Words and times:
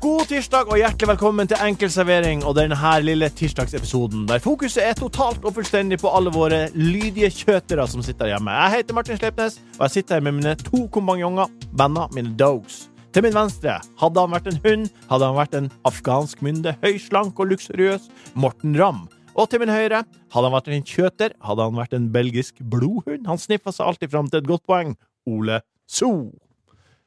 God 0.00 0.30
tirsdag 0.30 0.70
og 0.72 0.78
hjertelig 0.80 1.08
velkommen 1.10 1.48
til 1.50 1.60
Enkel 1.60 1.90
servering 1.92 2.40
og 2.48 2.54
denne 2.56 2.92
lille 3.04 3.28
tirsdagsepisoden 3.36 4.22
der 4.30 4.40
fokuset 4.40 4.80
er 4.80 4.96
totalt 4.96 5.44
og 5.44 5.58
fullstendig 5.58 5.98
på 6.00 6.08
alle 6.08 6.32
våre 6.32 6.60
lydige 6.72 7.28
kjøtere 7.42 7.84
som 7.92 8.00
sitter 8.00 8.30
hjemme. 8.32 8.54
Jeg 8.62 8.78
heter 8.78 8.96
Martin 8.96 9.20
Sleipnes, 9.20 9.60
og 9.76 9.84
jeg 9.84 9.90
sitter 9.98 10.16
her 10.16 10.24
med 10.24 10.38
mine 10.38 10.56
to 10.56 10.86
kompanjonger, 10.88 11.52
venner, 11.76 12.08
mine 12.16 12.32
dogs. 12.40 12.88
Til 13.12 13.26
min 13.26 13.36
venstre, 13.36 13.76
hadde 14.00 14.24
han 14.24 14.32
vært 14.32 14.48
en 14.48 14.60
hund, 14.64 14.90
hadde 15.12 15.28
han 15.28 15.36
vært 15.42 15.56
en 15.58 15.72
afghansk 15.84 16.40
mynde, 16.46 16.72
høyslank 16.80 17.36
og 17.36 17.52
luksuriøs, 17.52 18.08
Morten 18.32 18.78
Ramm. 18.80 19.04
Og 19.36 19.50
til 19.52 19.60
min 19.60 19.72
høyre, 19.72 20.06
hadde 20.32 20.48
han 20.48 20.56
vært 20.56 20.72
en 20.72 20.92
kjøter, 20.96 21.36
hadde 21.44 21.68
han 21.68 21.76
vært 21.76 21.98
en 21.98 22.08
belgisk 22.14 22.64
blodhund. 22.72 23.28
Han 23.28 23.42
sniffa 23.42 23.74
seg 23.74 23.84
alltid 23.84 24.16
fram 24.16 24.32
til 24.32 24.40
et 24.40 24.48
godt 24.48 24.64
poeng. 24.64 24.96
Ole 25.28 25.60
So. 25.84 26.30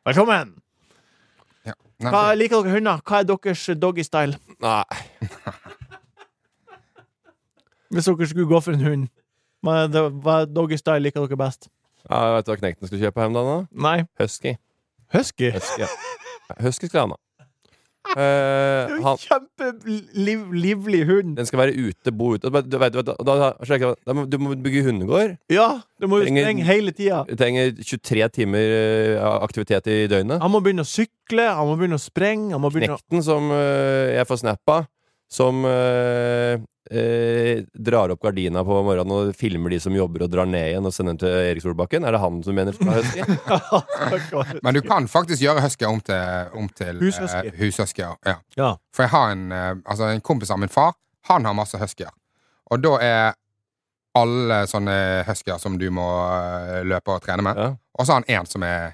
Velkommen! 0.05 0.59
Hva 2.11 2.33
Liker 2.35 2.63
dere 2.63 2.75
hunder? 2.77 3.01
Hva 3.07 3.21
er 3.21 3.27
deres 3.29 3.65
doggystyle? 3.79 4.39
Nei, 4.63 4.83
Hvis 7.93 8.05
dere 8.09 8.27
skulle 8.27 8.49
gå 8.49 8.59
for 8.65 8.73
en 8.73 8.81
hund, 8.81 9.07
hva 9.63 10.37
doggystyle 10.49 11.03
liker 11.05 11.27
dere 11.27 11.37
best? 11.37 11.69
Ja, 12.09 12.33
vet 12.35 12.47
du 12.47 12.51
hva 12.51 12.57
knekten 12.59 12.89
skulle 12.89 13.03
kjøpe 13.05 13.21
hjem 13.23 13.37
da? 13.37 13.43
Nei, 13.85 13.97
Husky. 14.19 14.55
husky. 15.13 15.51
Husky, 15.53 15.85
ja. 15.85 15.91
Husky 16.59 16.89
skal 16.89 17.05
han 17.05 17.13
ha. 17.15 17.19
Eh, 18.13 18.93
han, 19.03 19.19
Kjempelivlig 19.21 21.03
hund. 21.09 21.35
den 21.37 21.47
skal 21.49 21.63
være 21.63 21.73
ute, 21.77 22.13
bo 22.13 22.33
ute. 22.35 22.49
Du, 22.49 22.77
vet, 22.79 22.93
da, 22.93 23.15
da, 23.17 23.51
da 23.57 24.25
du 24.29 24.37
må 24.41 24.55
bygge 24.55 24.85
hundegård. 24.87 25.35
Ja, 25.53 25.69
du 26.01 26.07
må 26.11 26.21
jo 26.21 26.29
sprenge 26.29 26.65
hele 26.67 26.93
tida. 26.95 27.23
Du 27.29 27.35
trenger 27.39 27.73
23 27.79 28.29
timer 28.39 28.75
eh, 28.77 29.27
aktivitet 29.43 29.89
i 29.91 29.99
døgnet. 30.11 30.41
Han 30.43 30.53
må 30.53 30.61
begynne 30.63 30.85
å 30.85 30.89
sykle, 30.89 31.47
han 31.49 31.69
må 31.69 31.77
begynne 31.79 31.99
å 31.99 32.03
sprenge, 32.03 32.59
begynne 32.69 32.93
Knekten 32.93 33.23
som 33.25 33.51
uh, 33.53 34.11
jeg 34.13 34.27
får 34.29 34.43
snap 34.43 34.73
av, 34.73 34.87
som 35.33 35.63
eh, 35.65 36.61
eh, 36.93 37.63
drar 37.73 38.13
opp 38.13 38.21
gardina 38.21 38.61
på 38.65 38.79
morgenen 38.85 39.13
og 39.15 39.35
filmer 39.37 39.73
de 39.73 39.79
som 39.81 39.95
jobber, 39.97 40.25
og 40.27 40.33
drar 40.33 40.45
ned 40.49 40.69
igjen 40.69 40.85
og 40.85 40.93
sender 40.93 41.15
den 41.15 41.21
til 41.23 41.37
Erik 41.49 41.63
Solbakken. 41.65 42.05
Er 42.05 42.13
det 42.15 42.21
han 42.21 42.41
som 42.45 42.57
mener 42.57 42.75
skal 42.77 42.91
ha 42.93 42.99
husky? 43.01 44.59
Men 44.63 44.77
du 44.77 44.81
kan 44.85 45.07
faktisk 45.09 45.41
gjøre 45.41 45.63
husky 45.65 45.87
om 45.89 46.01
til, 46.05 46.51
om 46.53 46.69
til 46.77 47.01
Hushusky. 47.01 47.47
eh, 47.49 47.57
hushusky. 47.59 48.03
Ja. 48.05 48.13
Ja. 48.29 48.35
Ja. 48.59 48.71
For 48.93 49.07
jeg 49.07 49.13
har 49.15 49.31
en, 49.33 49.47
eh, 49.51 49.71
altså 49.85 50.11
en 50.13 50.21
kompis 50.21 50.53
av 50.53 50.61
min 50.61 50.69
far. 50.69 50.93
Han 51.29 51.45
har 51.49 51.57
masse 51.57 51.79
huskyer. 51.81 52.11
Og 52.71 52.81
da 52.83 52.93
er 53.01 53.33
alle 54.17 54.59
sånne 54.69 54.95
huskyer 55.25 55.57
som 55.57 55.79
du 55.81 55.87
må 55.89 56.03
uh, 56.05 56.83
løpe 56.85 57.15
og 57.15 57.23
trene 57.25 57.41
med. 57.47 57.57
Ja. 57.57 57.71
Og 57.97 58.05
så 58.05 58.13
har 58.13 58.21
han 58.21 58.29
én 58.29 58.49
som 58.49 58.61
er 58.67 58.91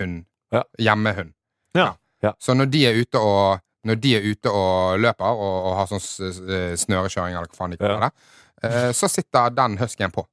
hund. 0.00 0.24
Ja. 0.50 0.64
Hjemmehund. 0.82 1.30
Ja. 1.78 1.92
Ja. 2.24 2.32
Så 2.42 2.56
når 2.58 2.66
de 2.72 2.80
er 2.88 2.98
ute 2.98 3.20
og 3.22 3.60
når 3.86 4.00
de 4.02 4.16
er 4.18 4.26
ute 4.26 4.50
og 4.50 4.98
løper 4.98 5.24
og, 5.28 5.66
og 5.70 5.76
har 5.78 5.86
sånn 5.90 6.02
s- 6.02 6.82
snørekjøring, 6.84 7.36
eller 7.36 7.46
hva 7.52 7.56
faen 7.60 7.70
de 7.70 7.78
kaller 7.80 8.00
det, 8.08 8.10
eh, 8.64 8.90
så 8.92 9.08
sitter 9.08 9.50
den 9.54 9.78
huskyen 9.78 10.10
på. 10.14 10.26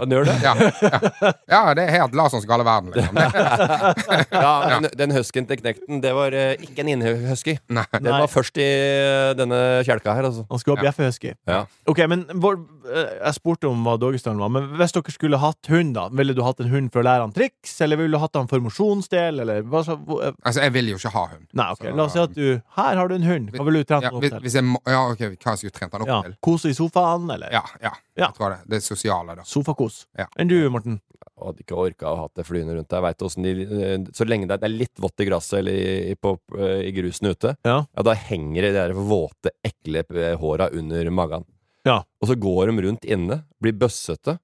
Han 0.00 0.12
gjør 0.14 0.24
det? 0.28 0.34
Ja, 0.42 0.52
ja. 0.56 1.32
ja, 1.52 1.60
det 1.76 1.84
er 1.84 1.94
helt 1.98 2.16
skal 2.32 2.46
gale 2.48 2.64
verden, 2.64 2.92
liksom. 2.94 3.18
Ja, 4.44 4.52
men 4.80 4.88
den 4.98 5.12
huskyen 5.16 5.46
til 5.48 5.60
knekten, 5.60 6.00
det 6.02 6.12
var 6.16 6.34
uh, 6.34 6.52
ikke 6.64 6.84
en 6.84 6.92
innehusky. 6.94 7.58
Den 7.68 8.08
var 8.08 8.28
først 8.32 8.56
i 8.60 8.68
uh, 8.68 9.32
denne 9.38 9.58
kjelka 9.86 10.14
her, 10.16 10.28
altså. 10.30 10.46
Han 10.50 10.62
skulle 10.62 10.78
ha 10.80 10.86
bjeffehusky. 10.86 11.34
Ja. 11.48 11.64
Ok, 11.90 12.00
men 12.10 12.24
vår, 12.42 12.58
uh, 12.88 13.02
Jeg 13.26 13.36
spurte 13.38 13.68
om 13.70 13.84
hva 13.86 13.98
doggystylen 14.00 14.40
var, 14.42 14.52
men 14.54 14.70
hvis 14.80 14.94
dere 14.96 15.14
skulle 15.14 15.40
hatt 15.42 15.70
hund, 15.72 15.94
da 15.98 16.08
ville 16.12 16.34
du 16.36 16.42
hatt 16.46 16.62
en 16.64 16.72
hund 16.72 16.92
for 16.94 17.02
å 17.02 17.06
lære 17.08 17.26
han 17.26 17.34
triks, 17.36 17.74
eller 17.84 18.00
ville 18.00 18.16
du 18.16 18.22
hatt 18.22 18.36
han 18.38 18.48
for 18.50 18.64
mosjonsdel, 18.64 19.42
eller 19.44 19.62
hva 19.68 19.84
så, 19.86 19.98
eh, 20.22 20.32
Altså, 20.42 20.64
jeg 20.64 20.72
vil 20.78 20.92
jo 20.92 20.98
ikke 21.00 21.12
ha 21.14 21.26
hund. 21.34 21.46
Nei, 21.58 21.68
ok, 21.76 21.84
Så- 21.84 21.96
la 21.96 22.04
oss 22.08 22.12
si 22.16 22.22
at 22.22 22.34
du 22.34 22.60
Her 22.78 22.96
har 22.96 23.08
du 23.08 23.14
en 23.14 23.22
hund. 23.28 23.50
Hva 23.52 23.64
ville 23.68 23.82
du 23.84 23.88
trent 23.88 24.02
Ja, 24.06 24.10
den 24.10 24.16
opp 24.18 24.22
til? 24.24 24.40
hvis 24.40 24.54
jeg 24.56 24.64
må, 24.64 24.80
ja, 24.86 25.02
ok, 25.12 25.18
hva 25.36 25.52
jeg 25.52 25.62
skulle 25.62 25.76
trent 25.76 25.92
han 25.92 26.02
opp 26.06 26.08
Ja, 26.08 26.22
til? 26.22 26.36
Kose 26.42 26.72
i 26.72 26.76
sofaen, 26.76 27.28
eller 27.34 27.52
Ja, 27.52 27.62
ja, 27.82 27.92
Ja. 28.16 28.26
jeg 28.28 28.34
tror 28.36 28.50
det. 28.56 28.58
Det 28.68 28.82
sosiale, 28.82 29.36
da. 29.36 29.42
Sofakos. 29.82 30.06
Ja. 30.18 30.26
Enn 30.38 30.48
du, 30.48 30.56
Morten? 30.70 31.00
Jeg 31.22 31.46
hadde 31.46 31.62
ikke 31.64 31.78
orka 31.78 32.10
å 32.12 32.16
ha 32.20 32.28
det 32.36 32.44
flyende 32.46 32.76
rundt 32.76 32.88
der. 32.92 33.02
Vet 33.02 33.18
de, 33.18 33.52
eh, 33.64 33.98
så 34.14 34.26
lenge 34.26 34.46
det 34.48 34.62
er 34.62 34.68
litt 34.68 34.94
vått 35.00 35.20
i 35.20 35.26
gresset 35.26 35.58
eller 35.58 35.72
i, 35.72 36.14
på, 36.14 36.38
eh, 36.58 36.88
i 36.88 36.92
grusen 36.92 37.30
ute, 37.30 37.56
Ja. 37.64 37.84
da 37.94 38.14
henger 38.14 38.62
de 38.62 38.72
der 38.72 38.92
våte, 38.92 39.50
ekle 39.64 40.04
eh, 40.14 40.36
håra 40.36 40.70
under 40.72 41.10
magen. 41.10 41.44
Ja. 41.84 42.04
Og 42.20 42.28
så 42.28 42.36
går 42.38 42.70
de 42.70 42.82
rundt 42.88 43.04
inne, 43.04 43.44
blir 43.60 43.72
bøssete, 43.72 44.38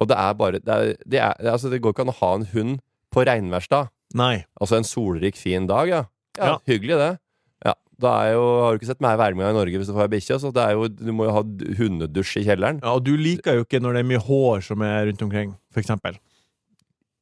og 0.00 0.08
det 0.08 0.16
er 0.18 0.34
bare 0.34 0.58
Det, 0.60 0.68
er, 0.68 0.96
det, 1.06 1.18
er, 1.20 1.34
altså 1.52 1.70
det 1.70 1.80
går 1.80 1.92
ikke 1.94 2.02
an 2.02 2.12
å 2.12 2.20
ha 2.20 2.34
en 2.34 2.46
hund 2.52 2.80
på 3.12 3.24
regnværsdag. 3.24 3.88
Nei. 4.14 4.44
Altså 4.60 4.76
en 4.76 4.84
solrik, 4.84 5.36
fin 5.36 5.66
dag, 5.66 5.88
ja. 5.88 6.04
Ja, 6.36 6.44
Ja. 6.46 6.58
Hyggelig, 6.66 6.96
det. 6.96 7.18
Da 8.02 8.12
er 8.26 8.32
jo, 8.34 8.42
Har 8.64 8.74
du 8.74 8.80
ikke 8.80 8.90
sett 8.90 9.02
meg 9.04 9.18
være 9.20 9.38
med 9.38 9.46
i 9.48 9.56
Norge 9.56 9.78
hvis 9.80 9.88
du 9.90 9.94
får 9.94 10.08
ei 10.08 10.12
bikkje? 10.16 10.40
Så 10.42 10.50
det 10.56 10.66
jo, 10.74 10.88
du 10.90 11.12
må 11.14 11.28
jo 11.28 11.36
ha 11.36 11.42
hundedusj 11.78 12.40
i 12.42 12.44
kjelleren. 12.48 12.82
Ja, 12.82 12.96
og 12.98 13.04
du 13.06 13.14
liker 13.18 13.60
jo 13.60 13.66
ikke 13.66 13.80
når 13.82 13.98
det 13.98 14.04
er 14.04 14.10
mye 14.12 14.22
hår 14.26 14.66
som 14.66 14.84
er 14.86 15.06
rundt 15.10 15.24
omkring, 15.28 15.54
for 15.72 15.82
eksempel. 15.84 16.18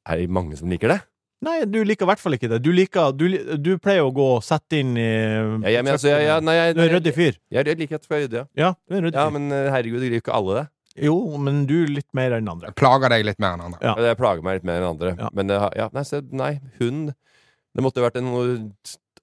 Er 0.08 0.20
det 0.22 0.30
mange 0.32 0.56
som 0.58 0.70
liker 0.72 0.94
det? 0.94 1.00
Nei, 1.44 1.62
du 1.64 1.78
liker 1.88 2.04
i 2.04 2.08
hvert 2.10 2.20
fall 2.20 2.36
ikke 2.36 2.50
det. 2.52 2.58
Du, 2.60 2.68
liker, 2.76 3.14
du, 3.16 3.24
du 3.56 3.70
pleier 3.80 4.04
å 4.04 4.10
gå 4.12 4.26
og 4.34 4.42
sette 4.44 4.76
inn 4.82 4.90
i 5.00 5.06
Ja, 5.06 5.70
jeg, 5.78 5.84
men, 5.86 5.94
altså, 5.94 6.10
jeg, 6.10 6.26
ja, 6.28 6.34
nei, 6.44 6.56
jeg, 6.58 6.74
Du 6.76 6.82
er 6.82 6.90
en 6.90 6.94
ryddig 6.98 7.14
fyr. 7.16 7.38
Jeg, 7.48 7.64
jeg 7.70 7.78
liker 7.80 7.96
at 7.96 8.04
du 8.04 8.08
skal 8.10 8.20
rydde, 8.26 8.42
ja. 8.42 8.48
Ja, 8.60 8.70
du 8.76 8.92
er 8.96 8.98
en 8.98 9.06
ryddig 9.08 9.16
Ja, 9.20 9.24
fyr. 9.30 9.36
men 9.38 9.56
eh, 9.56 9.68
herregud, 9.72 10.02
det 10.04 10.10
liker 10.12 10.24
ikke 10.26 10.36
alle 10.36 10.58
det. 10.58 10.66
Jo, 11.06 11.14
men 11.40 11.62
du 11.70 11.76
litt 11.88 12.08
mer 12.18 12.34
enn 12.36 12.50
andre. 12.50 12.72
Jeg 12.74 12.76
Plager 12.82 13.14
deg 13.14 13.24
litt 13.24 13.40
mer 13.40 13.54
enn 13.56 13.64
andre. 13.70 13.80
Ja. 13.80 13.94
Jeg 14.10 14.18
plager 14.20 14.44
meg 14.44 14.58
litt 14.58 14.66
mer 14.68 14.82
enn 14.82 14.88
andre. 14.90 15.14
Ja. 15.16 15.30
Men 15.38 15.54
ja, 15.54 15.88
nei, 15.96 16.04
se, 16.04 16.20
nei, 16.42 16.50
hund 16.80 17.14
Det 17.14 17.84
måtte 17.86 18.02
jo 18.02 18.04
vært 18.08 18.18
en 18.20 18.28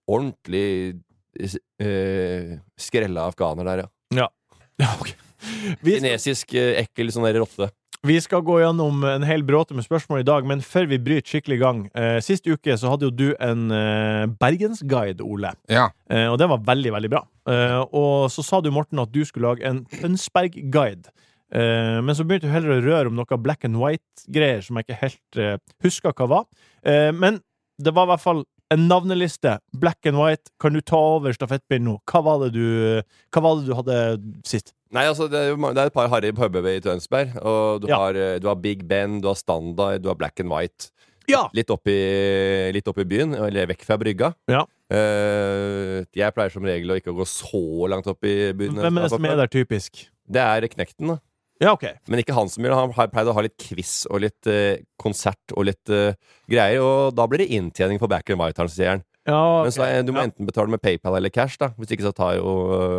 ordentlig 0.07 0.66
eh, 1.37 2.57
skrella 2.79 3.27
afghaner 3.31 3.67
der, 3.67 3.85
ja. 4.15 4.29
Ja, 4.77 4.91
ok. 5.01 5.09
Vi 5.81 5.95
skal, 5.95 6.03
Kinesisk 6.03 6.53
uh, 6.53 6.75
ekkel 6.83 7.09
sånn 7.13 7.25
der 7.25 7.39
rotte. 7.41 7.71
vi 8.05 8.19
skal 8.21 8.43
gå 8.45 8.59
gjennom 8.61 9.01
en 9.09 9.25
hel 9.25 9.41
bråte 9.45 9.73
med 9.73 9.85
spørsmål 9.85 10.21
i 10.21 10.27
dag, 10.27 10.45
men 10.45 10.61
før 10.61 10.85
vi 10.91 10.99
bryter 11.01 11.27
skikkelig 11.27 11.57
i 11.57 11.61
gang 11.61 11.79
eh, 11.97 12.17
Sist 12.21 12.45
uke 12.47 12.77
så 12.77 12.91
hadde 12.93 13.09
jo 13.09 13.13
du 13.13 13.27
en 13.41 13.71
eh, 13.73 14.25
bergensguide, 14.39 15.25
Ole. 15.25 15.55
Ja. 15.69 15.87
Eh, 16.09 16.27
og 16.29 16.37
det 16.41 16.49
var 16.51 16.61
veldig, 16.67 16.93
veldig 16.93 17.11
bra. 17.11 17.23
Eh, 17.49 17.79
og 17.89 18.29
så 18.33 18.45
sa 18.45 18.61
du, 18.61 18.69
Morten, 18.73 19.01
at 19.01 19.13
du 19.13 19.23
skulle 19.25 19.49
lage 19.49 19.65
en 19.65 19.81
Tønsberg-guide. 19.97 21.09
Eh, 21.55 21.97
men 22.03 22.15
så 22.15 22.25
begynte 22.27 22.49
du 22.49 22.53
heller 22.53 22.77
å 22.77 22.83
røre 22.85 23.11
om 23.11 23.17
noe 23.17 23.39
black 23.41 23.65
and 23.67 23.79
white-greier 23.79 24.61
som 24.65 24.77
jeg 24.77 24.87
ikke 24.87 25.01
helt 25.01 25.41
uh, 25.41 25.55
huska 25.85 26.11
hva 26.13 26.27
var. 26.37 26.47
Eh, 26.83 27.11
men 27.15 27.41
det 27.81 27.93
var 27.95 28.07
i 28.07 28.13
hvert 28.13 28.23
fall 28.23 28.45
en 28.73 28.88
navneliste. 28.89 29.57
Black 29.73 30.05
and 30.09 30.19
white. 30.19 30.51
Kan 30.59 30.75
du 30.75 30.81
ta 30.81 31.00
over 31.17 31.35
stafettpinnen 31.35 31.91
nå? 31.94 31.97
Hva 32.09 32.23
var 32.25 32.45
det 32.45 32.53
du, 32.57 33.03
hva 33.33 33.44
var 33.45 33.59
det 33.61 33.69
du 33.69 33.75
hadde 33.78 34.00
sist? 34.47 34.73
Nei, 34.95 35.03
altså, 35.09 35.28
det 35.31 35.39
er, 35.39 35.55
det 35.55 35.81
er 35.81 35.89
et 35.89 35.95
par 35.95 36.07
harry 36.11 36.31
puber 36.35 36.63
i 36.72 36.78
Tønsberg. 36.83 37.33
Og 37.41 37.81
du, 37.83 37.89
Ja. 37.91 37.97
har, 38.00 38.16
eh, 38.16 38.38
du 38.39 38.47
har 38.47 38.55
Big 38.55 38.85
Ben, 38.88 39.19
du 39.22 39.28
har 39.28 39.35
Standard, 39.35 40.01
du 40.01 40.07
har 40.07 40.16
Black 40.16 40.39
and 40.39 40.51
White. 40.51 40.91
Ja! 41.28 41.50
Litt 41.51 41.69
opp 41.73 41.88
i, 41.91 42.72
litt 42.72 42.88
opp 42.88 43.01
i 43.03 43.07
byen, 43.07 43.33
eller 43.35 43.67
vekk 43.67 43.83
fra 43.83 43.97
brygga. 44.00 44.29
Ja. 44.47 44.63
Uh, 44.88 46.05
jeg 46.16 46.31
pleier 46.31 46.53
som 46.53 46.63
regel 46.63 46.94
å 46.94 46.95
ikke 47.01 47.11
gå 47.11 47.25
så 47.28 47.59
langt 47.91 48.07
opp 48.07 48.23
i 48.23 48.53
byen. 48.55 48.79
Hvem 48.79 48.99
er 49.01 49.07
det 49.07 49.11
som 49.11 49.28
er 49.28 49.35
der, 49.41 49.51
typisk? 49.51 50.05
Det 50.23 50.39
er 50.39 50.67
Knekten, 50.72 51.11
da. 51.11 51.17
Ja, 51.63 51.73
OK. 51.73 51.85
Men 52.08 52.22
ikke 52.22 52.35
han 52.37 52.49
som 52.53 52.64
gjør 52.64 52.73
det. 52.73 52.79
Han 52.79 52.96
har 52.97 53.11
pleid 53.14 53.29
å 53.31 53.35
ha 53.37 53.43
litt 53.46 53.58
quiz 53.61 53.93
og 54.11 54.22
litt 54.22 54.49
eh, 54.52 54.84
konsert 55.02 55.55
og 55.55 55.66
litt 55.70 55.93
eh, 55.93 56.17
greier. 56.49 56.84
Og 56.85 57.16
da 57.17 57.26
blir 57.29 57.41
det 57.41 57.52
inntjening 57.58 58.02
på 58.02 58.09
back 58.11 58.29
and 58.34 58.41
white, 58.41 58.67
sier 58.73 58.96
han. 58.96 59.05
Ja, 59.28 59.64
Men 59.66 59.73
så 59.76 59.84
er, 59.84 60.05
du 60.08 60.14
må 60.16 60.22
enten 60.23 60.47
betale 60.47 60.72
med 60.72 60.79
PayPal 60.79 61.17
eller 61.17 61.31
cash, 61.34 61.58
da. 61.59 61.73
Hvis 61.76 61.91
ikke 61.91 62.05
så 62.05 62.14
tar 62.16 62.37
jo 62.37 62.52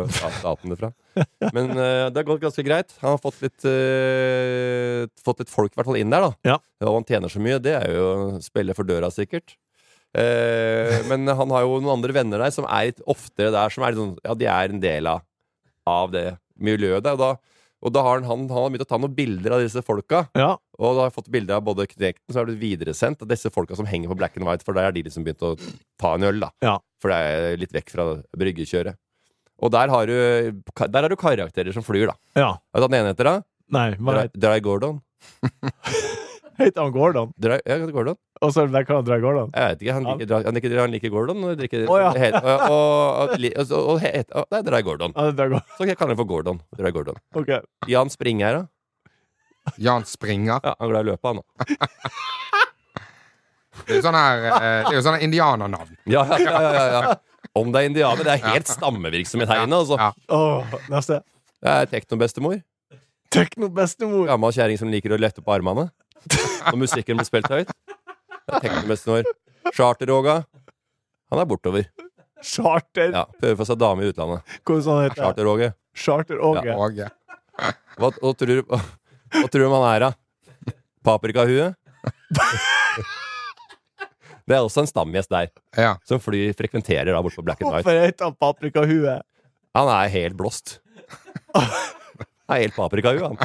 uh, 0.05 0.19
staten 0.37 0.69
det 0.69 0.77
fra. 0.77 0.91
Men 1.55 1.71
uh, 1.73 2.11
det 2.13 2.19
har 2.21 2.27
gått 2.27 2.43
ganske 2.43 2.65
greit. 2.67 2.93
Han 3.01 3.15
har 3.15 3.23
fått 3.23 3.39
litt, 3.41 3.65
uh, 3.65 5.07
fått 5.25 5.41
litt 5.41 5.49
folk 5.49 5.73
i 5.73 5.79
hvert 5.79 5.89
fall 5.89 5.97
inn 5.97 6.13
der, 6.13 6.27
da. 6.27 6.51
Ja. 6.51 6.59
Og 6.85 6.99
han 6.99 7.07
tjener 7.09 7.33
så 7.33 7.41
mye. 7.41 7.57
Det 7.65 7.73
er 7.79 7.95
jo 7.95 8.05
å 8.11 8.43
spille 8.45 8.77
for 8.77 8.85
døra, 8.85 9.09
sikkert. 9.13 9.55
Uh, 10.13 11.01
men 11.09 11.25
han 11.25 11.55
har 11.55 11.65
jo 11.65 11.79
noen 11.79 11.95
andre 11.95 12.13
venner 12.19 12.45
der 12.45 12.53
som 12.53 12.69
er 12.69 12.91
litt 12.91 13.01
oftere 13.09 13.49
der, 13.55 13.73
som 13.73 13.85
er 13.85 13.93
litt 13.93 14.01
sånn 14.01 14.15
Ja, 14.25 14.37
de 14.37 14.47
er 14.49 14.73
en 14.73 14.85
del 14.85 15.09
av, 15.09 15.25
av 15.89 16.13
det 16.13 16.27
miljøet 16.61 17.09
der. 17.09 17.17
Og 17.17 17.25
da, 17.25 17.58
og 17.79 17.93
da 17.95 18.01
har 18.03 18.19
han, 18.19 18.27
han, 18.27 18.45
han 18.51 18.65
har 18.65 18.71
begynt 18.73 18.85
å 18.87 18.89
ta 18.89 18.99
noen 18.99 19.15
bilder 19.15 19.55
av 19.55 19.63
disse 19.63 19.83
folka. 19.85 20.25
ja. 20.37 20.55
Og 20.79 20.95
da 20.95 21.01
har 21.03 21.09
jeg 21.09 21.15
fått 21.17 21.31
bilder 21.33 21.57
av 21.57 21.63
både 21.67 21.83
Knekten, 21.91 22.31
så 22.31 22.39
har 22.39 22.47
det 22.47 22.53
videresendt 22.61 23.23
av 23.25 23.27
disse 23.27 23.49
folka 23.51 23.75
som 23.75 23.87
henger 23.87 24.07
på 24.07 24.15
black 24.15 24.37
and 24.39 24.47
white, 24.47 24.63
for 24.63 24.77
der 24.77 24.87
er 24.87 24.93
de 24.95 25.01
liksom 25.03 25.25
begynt 25.25 25.43
å 25.43 25.49
ta 25.99 26.13
en 26.15 26.23
øl, 26.23 26.39
da. 26.39 26.47
Ja. 26.63 26.77
For 27.03 27.11
det 27.11 27.17
er 27.19 27.59
litt 27.59 27.75
vekk 27.75 27.91
fra 27.91 28.05
bryggekjøret. 28.39 28.95
Og 29.59 29.73
der 29.75 29.91
har, 29.91 30.07
du, 30.07 30.61
der 30.79 31.03
har 31.03 31.11
du 31.11 31.17
karakterer 31.19 31.75
som 31.75 31.83
flyr, 31.83 32.13
da. 32.13 32.15
Ja. 32.39 32.49
Vet 32.71 32.79
du 32.79 32.85
hva 32.85 32.91
den 32.93 32.99
ene 33.01 33.11
heter, 33.11 33.27
da? 33.27 33.35
Nei, 33.75 33.89
hva 33.99 34.15
Dry, 34.15 34.31
Dry 34.39 34.63
Gordon. 34.63 35.01
heter 36.61 36.79
han 36.79 36.95
Gordon? 36.95 37.35
Dry, 37.35 37.59
ja, 37.67 37.77
Gordon. 37.91 38.15
Og 38.39 38.53
så 38.55 38.63
der 38.71 38.85
kan 38.87 39.01
han 39.01 39.03
dra 39.07 39.17
Gordon? 39.19 39.49
Jeg 39.51 39.73
vet 39.73 39.81
ikke. 39.83 39.93
Han 39.97 40.05
liker, 40.07 40.43
han 40.47 40.55
liker, 40.55 40.75
han 40.79 40.93
liker 40.95 41.11
Gordon. 41.11 41.43
Og 41.43 41.57
drikker, 41.59 41.81
oh, 41.91 41.97
ja. 41.99 42.11
het- 42.15 42.37
og, 42.39 42.61
og, 42.71 43.33
og, 43.33 43.33
og, 43.35 43.73
og, 43.81 43.97
het- 43.99 44.31
og, 44.31 44.45
Nei, 44.55 44.61
Dry 44.63 44.79
Gordon. 44.87 45.11
Ja, 45.15 45.31
drar 45.35 45.51
Gordon. 45.51 45.65
Så 45.75 45.87
jeg 45.89 45.97
kaller 45.99 46.15
han 46.15 46.21
for 46.21 46.29
Gordon. 46.29 46.61
Drar 46.79 46.93
Gordon. 46.95 47.19
Okay. 47.35 47.59
Jan 47.91 48.09
Springer, 48.13 48.61
da? 48.61 49.73
Jan 49.77 50.07
Springer. 50.07 50.61
Ja, 50.63 50.71
han 50.79 50.87
er 50.87 50.93
glad 50.93 51.03
i 51.03 51.09
løpet, 51.11 51.27
han 51.27 51.41
òg. 51.43 51.45
Det 53.87 53.93
er 53.95 53.99
jo 53.99 54.03
sånn 54.03 54.15
her 54.17 54.41
eh, 54.43 54.51
Det 54.83 54.91
er 54.91 54.95
jo 54.97 55.03
sånne 55.05 55.19
indianernavn. 55.23 55.93
Ja, 56.11 56.23
ja, 56.35 56.39
ja, 56.43 56.71
ja, 56.75 56.87
ja. 56.95 57.13
Om 57.57 57.71
det 57.73 57.81
er 57.81 57.87
indianer. 57.89 58.25
Det 58.27 58.33
er 58.35 58.41
helt 58.53 58.67
stammevirksomhet 58.69 59.49
her 59.49 59.63
inne, 59.65 59.79
altså. 59.79 59.95
Ja. 59.99 60.09
Åh, 60.35 60.73
neste. 60.91 61.21
Det 61.63 61.71
er 61.75 61.87
teknobestemor. 61.91 62.59
Teknobestemor. 63.33 64.25
Gammel 64.29 64.55
kjerring 64.55 64.79
som 64.81 64.91
liker 64.91 65.15
å 65.15 65.19
lette 65.19 65.43
på 65.43 65.53
armene. 65.55 65.87
Og 66.73 66.77
musikken 66.81 67.17
blir 67.19 67.27
spilt 67.27 67.47
høyt. 67.51 67.71
Det 68.49 68.57
er 68.57 68.63
teknobestemor. 68.65 69.23
Charter-Åga. 69.75 70.35
Han 71.31 71.39
er 71.43 71.45
bortover. 71.49 71.85
Charter. 72.41 73.11
Ja, 73.13 73.25
Prøver 73.39 73.55
å 73.55 73.59
få 73.59 73.67
seg 73.69 73.79
dame 73.81 74.03
i 74.05 74.09
utlandet. 74.13 74.55
Hva 74.65 74.77
sånn 74.85 75.03
heter? 75.05 75.21
Charter-Åge. 75.23 75.71
Charter-Åge. 75.93 76.75
Åge. 76.75 77.09
Hva, 77.99 78.11
hva, 78.15 78.33
tror 78.39 78.47
du- 78.47 78.63
hva 78.69 79.47
tror 79.51 79.59
du 79.65 79.69
man 79.69 79.85
er, 79.93 79.99
da? 80.07 80.73
Paprikahue? 81.05 81.73
Det 84.49 84.55
er 84.57 84.63
også 84.65 84.81
en 84.81 84.87
stamgjest 84.89 85.29
der, 85.29 85.49
Ja. 85.77 85.97
som 86.07 86.17
fly 86.19 86.47
frekventerer 86.57 87.11
da 87.13 87.21
borte 87.21 87.37
på 87.37 87.43
Black 87.45 87.61
and 87.61 87.69
White. 87.71 87.83
Hvorfor 87.85 88.05
heter 88.07 88.25
han 88.25 88.35
Paprikahue? 88.39 89.21
Han 89.75 89.87
er 89.93 90.07
helt 90.09 90.35
blåst. 90.39 90.79
Han 91.53 92.55
er 92.57 92.63
helt 92.63 92.73
paprikahue, 92.75 93.21
han. 93.21 93.37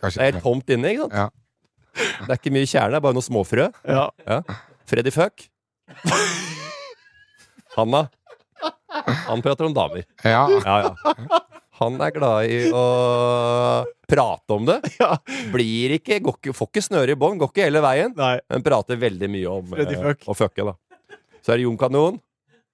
Kanskje 0.00 0.16
Det 0.18 0.24
er 0.24 0.32
helt 0.32 0.42
tomt 0.42 0.66
inne, 0.74 0.90
ikke 0.90 1.04
sant? 1.06 1.14
Ja. 1.14 1.28
Det 1.94 2.28
er 2.28 2.36
ikke 2.38 2.52
mye 2.54 2.68
kjerne, 2.68 2.92
det 2.94 2.98
er 3.00 3.04
bare 3.06 3.16
noe 3.16 3.26
småfrø. 3.26 3.68
Ja. 3.88 4.06
Ja. 4.26 4.40
Freddy 4.90 5.12
Fuck. 5.14 5.46
Hanna. 7.76 8.08
Han 9.28 9.42
prater 9.42 9.68
om 9.68 9.74
damer. 9.74 10.04
Ja. 10.26 10.44
Ja, 10.64 10.76
ja. 10.90 11.40
Han 11.80 11.96
er 12.04 12.10
glad 12.12 12.50
i 12.52 12.58
å 12.76 12.84
prate 14.10 14.52
om 14.56 14.66
det. 14.68 14.78
ja. 15.00 15.14
Blir 15.54 15.94
ikke, 15.96 16.18
går 16.20 16.36
ikke 16.36 16.52
Får 16.56 16.68
ikke 16.68 16.82
snøre 16.84 17.14
i 17.14 17.18
bånd, 17.18 17.40
går 17.40 17.52
ikke 17.54 17.64
hele 17.68 17.80
veien. 17.84 18.12
Nei. 18.18 18.34
Men 18.52 18.64
prater 18.66 18.98
veldig 19.00 19.30
mye 19.32 19.54
om 19.54 19.70
Freddy 19.72 19.96
eh, 19.96 20.02
Fuck. 20.04 20.26
å 20.28 20.36
fucke, 20.36 20.66
da. 20.72 20.74
Så 21.40 21.54
er 21.54 21.60
det 21.62 21.64
Jon 21.64 21.78
Kanon. 21.80 22.18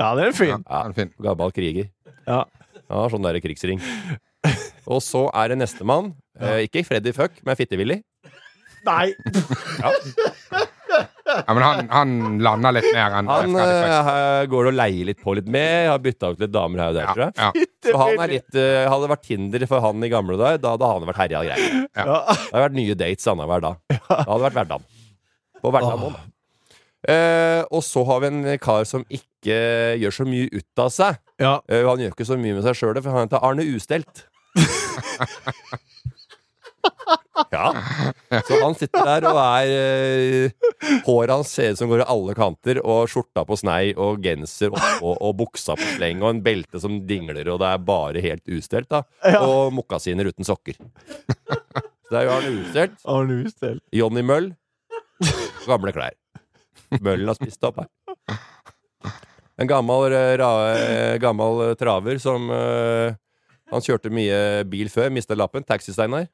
Ja, 0.00 0.10
det 0.18 0.24
er 0.26 0.32
en 0.32 0.36
fin. 0.36 0.56
Ja, 0.58 0.80
er 0.82 0.96
fin. 0.96 1.12
Gammel 1.22 1.54
kriger. 1.54 1.86
Ja. 2.26 2.40
Ja, 2.86 3.04
sånn 3.12 3.24
der 3.24 3.38
krigsring. 3.44 3.78
Og 4.86 5.00
så 5.02 5.24
er 5.34 5.52
det 5.52 5.60
nestemann. 5.60 6.12
Eh, 6.40 6.64
ikke 6.66 6.82
Freddy 6.86 7.14
Fuck, 7.14 7.38
men 7.46 7.56
Fittevillig. 7.58 8.00
Nei! 8.84 9.14
Ja, 11.26 11.52
men 11.52 11.62
han, 11.62 11.88
han 11.90 12.10
lander 12.44 12.76
litt 12.76 12.86
mer 12.94 13.16
enn 13.18 13.26
Han 13.28 13.56
eh, 13.58 14.44
går 14.48 14.68
og 14.70 14.76
leier 14.78 15.08
litt 15.08 15.18
på 15.24 15.34
litt 15.36 15.48
med. 15.50 15.88
Har 15.90 15.98
bytta 16.04 16.30
ut 16.32 16.40
litt 16.44 16.52
damer 16.54 16.84
her 16.84 16.92
og 16.92 16.96
der, 16.96 17.08
tror 17.10 17.24
jeg. 17.24 17.34
Ja. 17.40 17.66
Så 17.90 17.96
han 18.00 18.22
er 18.22 18.32
litt, 18.36 18.52
eh, 18.54 18.84
hadde 18.86 19.02
det 19.02 19.10
vært 19.16 19.26
Tinder 19.26 19.66
for 19.68 19.82
han 19.84 20.06
i 20.06 20.10
gamle 20.12 20.38
dager, 20.38 20.62
da 20.62 20.76
hadde 20.76 20.92
han 20.92 21.08
vært 21.10 21.20
herja 21.24 21.42
greier. 21.48 21.74
Ja. 21.90 22.04
Det 22.06 22.46
hadde 22.52 22.62
vært 22.68 22.78
nye 22.78 22.96
dates 23.02 23.28
annenhver 23.32 23.66
dag. 23.66 23.82
Da 24.06 24.20
hadde 24.22 24.44
vært 24.46 24.58
hverdag. 24.60 24.86
På 25.64 25.74
hverdag 25.74 26.06
da. 26.06 26.24
Eh, 27.06 27.62
og 27.70 27.82
så 27.86 28.02
har 28.08 28.22
vi 28.22 28.30
en 28.32 28.40
kar 28.62 28.86
som 28.88 29.04
ikke 29.12 29.58
gjør 30.00 30.14
så 30.14 30.24
mye 30.26 30.48
ut 30.54 30.82
av 30.86 30.94
seg. 30.94 31.18
ja. 31.42 31.58
Eh, 31.68 31.84
han 31.86 32.00
gjør 32.02 32.14
ikke 32.14 32.26
så 32.30 32.38
mye 32.38 32.56
med 32.56 32.64
seg 32.66 32.78
sjøl, 32.78 32.96
for 33.02 33.10
han 33.14 33.26
heter 33.26 33.42
Arne 33.46 33.66
Ustelt. 33.74 34.24
ja. 37.66 38.40
Så 38.46 38.60
han 38.62 38.76
sitter 38.78 39.08
der 39.08 39.26
og 39.30 39.40
er 39.40 39.72
eh, 39.72 41.00
Håret 41.06 41.32
hans 41.32 41.52
ser 41.52 41.74
ut 41.74 41.80
som 41.80 41.90
går 41.90 42.04
i 42.04 42.08
alle 42.12 42.36
kanter, 42.38 42.80
og 42.84 43.10
skjorta 43.10 43.46
på 43.48 43.58
snei, 43.58 43.94
og 43.94 44.22
genser 44.24 44.74
og, 44.74 44.80
og, 45.00 45.14
og 45.14 45.36
buksa 45.42 45.76
på 45.78 45.90
sleng, 45.96 46.22
og 46.24 46.34
en 46.34 46.44
belte 46.44 46.82
som 46.82 47.00
dingler, 47.08 47.48
og 47.52 47.60
det 47.62 47.72
er 47.72 47.86
bare 47.88 48.24
helt 48.24 48.56
ustelt, 48.58 48.90
da. 48.92 49.02
Og 49.40 49.72
mokkasiner 49.76 50.28
uten 50.30 50.46
sokker. 50.46 50.78
Så 52.06 52.14
det 52.14 52.20
er 52.20 52.28
jo 52.28 52.34
Arne 52.36 52.50
Ustelt. 52.60 53.00
Arne 53.10 53.40
Ustelt. 53.42 53.82
Johnny 53.94 54.22
Møll. 54.22 54.52
Gamle 55.66 55.90
klær. 55.96 56.14
Møllen 57.00 57.26
har 57.32 57.38
spist 57.38 57.64
opp 57.66 57.80
her. 57.82 57.90
En 59.58 59.66
gammel, 59.66 60.12
eh, 60.12 60.36
ra, 60.38 60.50
eh, 60.76 61.18
gammel 61.18 61.74
traver 61.80 62.20
som 62.20 62.50
uh, 62.52 63.14
Han 63.72 63.82
kjørte 63.82 64.12
mye 64.12 64.62
bil 64.68 64.90
før, 64.92 65.08
mista 65.10 65.34
lappen. 65.34 65.64
Taxi-Steinar. 65.66 66.28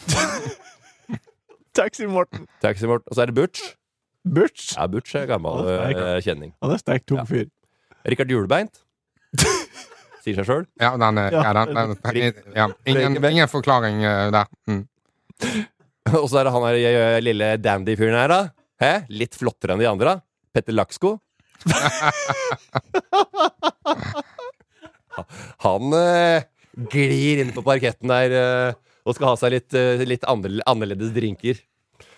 Taxi-Morten. 1.76 2.46
Taxi-Morten. 2.64 3.06
Og 3.10 3.14
så 3.16 3.22
er 3.24 3.30
det 3.30 3.36
Butch. 3.36 3.62
Butch. 4.26 4.72
Ja, 4.76 4.86
Butch 4.90 5.14
er 5.18 5.26
gammel 5.30 5.66
Ja, 5.68 5.76
er 5.90 6.00
eh, 6.16 6.22
kjenning. 6.24 6.52
Han 6.62 6.72
er 6.74 6.80
sterk, 6.82 7.04
tung 7.06 7.20
Ja. 7.20 7.26
fyr. 7.28 7.46
Rikard 8.06 8.30
Julebeint. 8.32 8.80
Sier 10.24 10.34
seg 10.40 10.46
sjøl. 10.48 10.64
Ja, 10.82 10.94
den, 10.98 11.18
er- 11.22 11.32
Ja. 11.34 11.42
ja, 11.46 11.52
den, 11.64 11.74
den, 12.02 12.42
ja. 12.56 12.66
Ingen, 12.86 13.18
ingen 13.24 13.48
forklaring 13.50 14.00
uh, 14.02 14.30
der. 14.34 14.46
Mm. 14.66 14.82
Og 16.22 16.28
så 16.30 16.38
er 16.40 16.44
det 16.48 16.52
han 16.54 16.66
her 16.66 17.20
lille 17.22 17.52
dandy-fyren 17.62 18.14
her, 18.18 18.28
da. 18.30 18.40
Hæ? 18.82 18.92
Litt 19.10 19.34
flottere 19.38 19.74
enn 19.74 19.82
de 19.82 19.88
andre. 19.90 20.20
Petter 20.54 20.74
Laksko. 20.76 21.16
han 25.64 25.94
uh, 25.96 26.42
glir 26.92 27.40
inn 27.42 27.52
på 27.56 27.62
parketten 27.66 28.10
der 28.12 28.34
eh, 28.36 28.74
og 29.06 29.16
skal 29.16 29.30
ha 29.30 29.38
seg 29.38 29.54
litt, 29.54 29.74
eh, 29.78 30.02
litt 30.06 30.26
annerledes 30.26 31.12
drinker. 31.14 31.60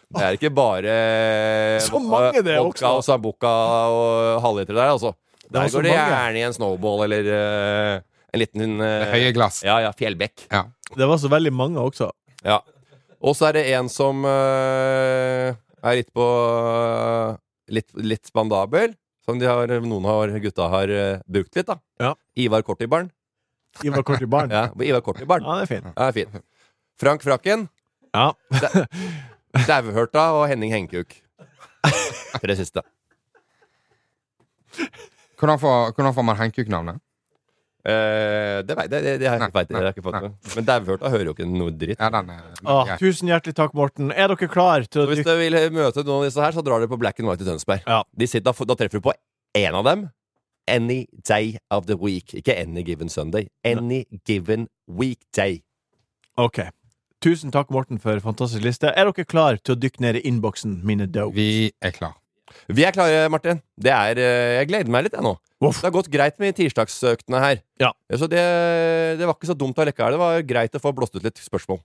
Det 0.08 0.25
er 0.25 0.38
ikke 0.38 0.50
bare 0.56 0.93
eh, 1.76 1.81
Så 1.85 2.00
mange 2.00 2.40
det 2.40 2.56
vodka 2.56 2.88
også. 2.88 2.93
og 2.96 3.05
sambuca 3.05 3.55
og 3.93 4.38
halvliter 4.44 4.73
der, 4.75 4.94
altså. 4.94 5.12
er 5.49 5.52
Der 5.52 5.69
så 5.69 5.79
går 5.82 5.88
det 5.88 5.96
gjerne 5.96 6.40
i 6.40 6.46
en 6.46 6.56
snowball 6.56 7.05
eller 7.05 7.29
uh, 7.29 8.06
en 8.32 8.40
liten 8.40 8.81
uh, 8.81 9.05
høye 9.12 9.35
glass. 9.37 9.62
Ja, 9.64 9.79
ja, 9.85 9.93
fjellbekk. 9.96 10.49
Ja. 10.52 10.64
Det 10.96 11.08
var 11.08 11.20
så 11.20 11.29
veldig 11.32 11.52
mange 11.52 11.81
også. 11.81 12.08
Ja. 12.44 12.62
Og 13.20 13.37
så 13.37 13.50
er 13.50 13.58
det 13.58 13.67
en 13.76 13.88
som 13.93 14.25
uh, 14.25 15.52
er 15.52 16.00
litt 16.00 16.12
på 16.17 16.26
litt, 17.73 17.93
litt 18.00 18.29
spandabel. 18.29 18.96
Som 19.29 19.40
de 19.40 19.44
har, 19.44 19.69
noen 19.85 20.06
har, 20.08 20.32
gutta 20.40 20.70
har 20.73 20.88
eh, 20.88 21.19
brukt 21.29 21.52
litt, 21.58 21.69
da. 21.69 21.76
Ja. 22.00 22.14
Ivar 22.40 22.62
Kortibarn. 22.64 23.11
Ivar 23.85 24.00
Kortibarn. 24.06 24.49
Ja, 24.56 24.70
Ivar 24.73 25.02
Kortibarn. 25.05 25.44
Ja, 25.44 25.58
det 25.58 25.67
er 25.67 25.73
fint. 25.75 25.90
Ja, 25.93 26.06
fin. 26.17 26.38
Frank 27.00 27.23
Frakken. 27.23 27.69
Ja. 28.15 28.33
Dauhørta 29.69 30.31
og 30.38 30.47
Henning 30.50 30.73
Hengekuk. 30.75 31.14
Det 32.43 32.57
siste. 32.59 32.83
Hvordan 35.38 35.59
får, 35.62 35.93
hvordan 35.97 36.14
får 36.17 36.26
man 36.26 36.37
Henkuk-navnet? 36.40 36.99
Eh, 37.88 38.59
det, 38.67 38.75
vet, 38.76 38.90
jeg- 38.90 39.02
det, 39.05 39.12
det 39.23 39.28
har 39.31 39.38
jeg 39.38 39.49
ikke, 39.49 39.55
Nei, 39.55 39.61
vet, 39.62 39.69
det 39.69 39.76
har 39.78 39.85
jeg 39.87 39.95
ikke 39.97 40.05
fått 40.09 40.17
med. 40.23 40.35
Men 40.57 40.67
Dauhørta 40.69 41.11
hører 41.12 41.31
jo 41.31 41.35
ikke 41.37 41.47
noe 41.49 41.71
dritt. 41.73 41.99
Ja, 42.00 42.11
den 42.12 42.31
er, 42.35 42.43
den 42.59 42.67
er 42.67 42.73
Ah, 42.75 42.85
grei. 42.90 42.97
tusen 43.00 43.31
hjertelig 43.31 43.55
takk, 43.57 43.73
Morten. 43.78 44.11
Er 44.12 44.28
dere 44.35 44.49
klar 44.50 44.85
til 44.90 45.02
å 45.05 45.07
hvis 45.09 45.23
dykke 45.23 45.37
vil 45.38 45.57
møte 45.73 46.05
noen 46.05 46.19
av 46.21 46.26
disse 46.28 46.43
her, 46.43 46.52
så 46.59 46.64
drar 46.67 46.83
dere 46.83 46.90
på 46.90 46.99
Black 47.00 47.21
and 47.23 47.31
White 47.31 47.47
i 47.47 47.49
Tønsberg. 47.49 47.87
Ja. 47.87 48.02
De 48.19 48.26
sitter, 48.28 48.50
da, 48.50 48.67
da 48.73 48.75
treffer 48.83 48.99
du 49.00 49.07
på 49.09 49.14
én 49.57 49.78
av 49.78 49.87
dem. 49.88 50.09
Any 50.69 51.07
day 51.25 51.57
of 51.71 51.87
the 51.88 51.97
week. 51.97 52.35
Ikke 52.37 52.59
any 52.61 52.83
given 52.85 53.09
Sunday. 53.09 53.49
Any 53.64 54.05
given 54.26 54.69
weekday. 54.87 55.62
Ok. 56.37 56.61
Tusen 57.19 57.51
takk, 57.51 57.73
Morten, 57.75 57.99
for 57.99 58.21
fantastisk 58.23 58.63
liste. 58.63 58.93
Er 58.95 59.09
dere 59.09 59.27
klar 59.27 59.59
til 59.59 59.75
å 59.75 59.79
dykke 59.81 60.05
ned 60.05 60.21
i 60.21 60.25
innboksen 60.31 60.79
mine 60.87 61.09
dope? 61.11 61.35
Vi 61.35 61.73
er 61.83 61.95
klar. 61.97 62.15
Vi 62.71 62.85
er 62.87 62.95
klare, 62.95 63.27
Martin. 63.29 63.61
Det 63.77 63.91
er, 63.91 64.19
eh, 64.23 64.55
jeg 64.61 64.69
gleder 64.69 64.91
meg 64.91 65.05
litt, 65.05 65.17
jeg 65.19 65.27
nå. 65.27 65.35
Uff. 65.61 65.81
Det 65.81 65.89
har 65.89 65.97
gått 65.99 66.11
greit 66.11 66.39
med 66.39 66.55
tirsdagsøktene 66.55 67.41
her. 67.43 67.63
Ja. 67.81 67.91
Så 68.15 68.31
det, 68.31 68.39
det 69.19 69.27
var 69.27 69.35
ikke 69.35 69.51
så 69.51 69.59
dumt 69.59 69.79
allikevel. 69.79 70.15
Det 70.15 70.23
var 70.23 70.43
greit 70.47 70.79
å 70.79 70.81
få 70.81 70.95
blåst 70.95 71.19
ut 71.19 71.27
litt 71.27 71.43
spørsmål. 71.43 71.83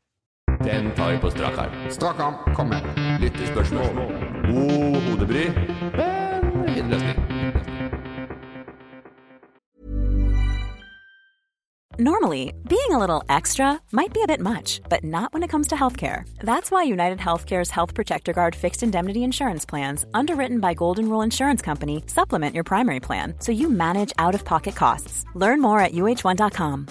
Den 0.62 0.94
tar 0.96 1.12
vi 1.12 1.18
på 1.18 1.34
strak 1.34 1.58
arm. 1.58 1.74
Strak 1.92 2.20
arm, 2.22 2.38
kom 2.54 2.70
med. 2.70 2.86
Lyttespørsmål. 3.20 4.06
God 4.46 5.02
hodebry, 5.10 5.50
men 5.98 6.94
løsning. 6.94 7.33
Normally, 12.00 12.56
being 12.68 12.90
a 12.90 12.98
little 12.98 13.24
extra 13.30 13.80
might 13.92 14.12
be 14.12 14.24
a 14.24 14.28
bit 14.28 14.40
much, 14.40 14.82
but 14.90 15.04
not 15.04 15.32
when 15.32 15.44
it 15.44 15.50
comes 15.50 15.68
to 15.68 15.76
healthcare. 15.76 16.28
That's 16.40 16.72
why 16.72 16.82
United 16.82 17.20
Healthcare's 17.20 17.70
Health 17.70 17.94
Protector 17.94 18.34
Guard 18.34 18.56
fixed 18.56 18.82
indemnity 18.82 19.22
insurance 19.22 19.64
plans, 19.64 20.04
underwritten 20.12 20.60
by 20.60 20.74
Golden 20.74 21.08
Rule 21.08 21.22
Insurance 21.22 21.62
Company, 21.62 22.04
supplement 22.08 22.56
your 22.56 22.64
primary 22.64 23.00
plan 23.00 23.36
so 23.38 23.52
you 23.52 23.70
manage 23.70 24.12
out 24.18 24.34
of 24.34 24.44
pocket 24.44 24.76
costs. 24.76 25.24
Learn 25.36 25.62
more 25.62 25.80
at 25.82 25.92
uh1.com. 25.92 26.88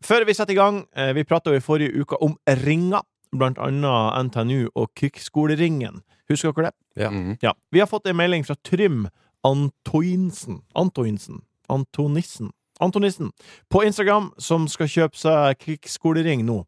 Før 0.01 0.25
vi 0.25 0.33
setter 0.33 0.53
i 0.53 0.57
gang, 0.57 0.85
eh, 0.97 1.13
vi 1.13 1.23
prata 1.23 1.53
i 1.55 1.59
forrige 1.61 2.01
uke 2.01 2.17
om 2.21 2.37
ringer, 2.45 3.01
blant 3.35 3.59
annet 3.61 4.27
NTNU 4.27 4.69
og 4.75 4.89
Krigsskoleringen. 4.95 6.01
Husker 6.29 6.51
dere 6.55 6.71
det? 6.71 7.03
Ja. 7.03 7.09
Mhm. 7.09 7.37
Ja. 7.41 7.53
Vi 7.71 7.79
har 7.79 7.87
fått 7.87 8.07
en 8.07 8.17
melding 8.19 8.43
fra 8.45 8.55
Trym 8.63 9.07
Antoinsen 9.43 10.61
Antoinsen 10.75 11.41
Antonissen 11.67 12.51
Antonissen 12.79 13.31
på 13.69 13.83
Instagram, 13.85 14.31
som 14.37 14.67
skal 14.67 14.87
kjøpe 14.89 15.17
seg 15.19 15.59
krigsskolering 15.61 16.41
nå. 16.47 16.63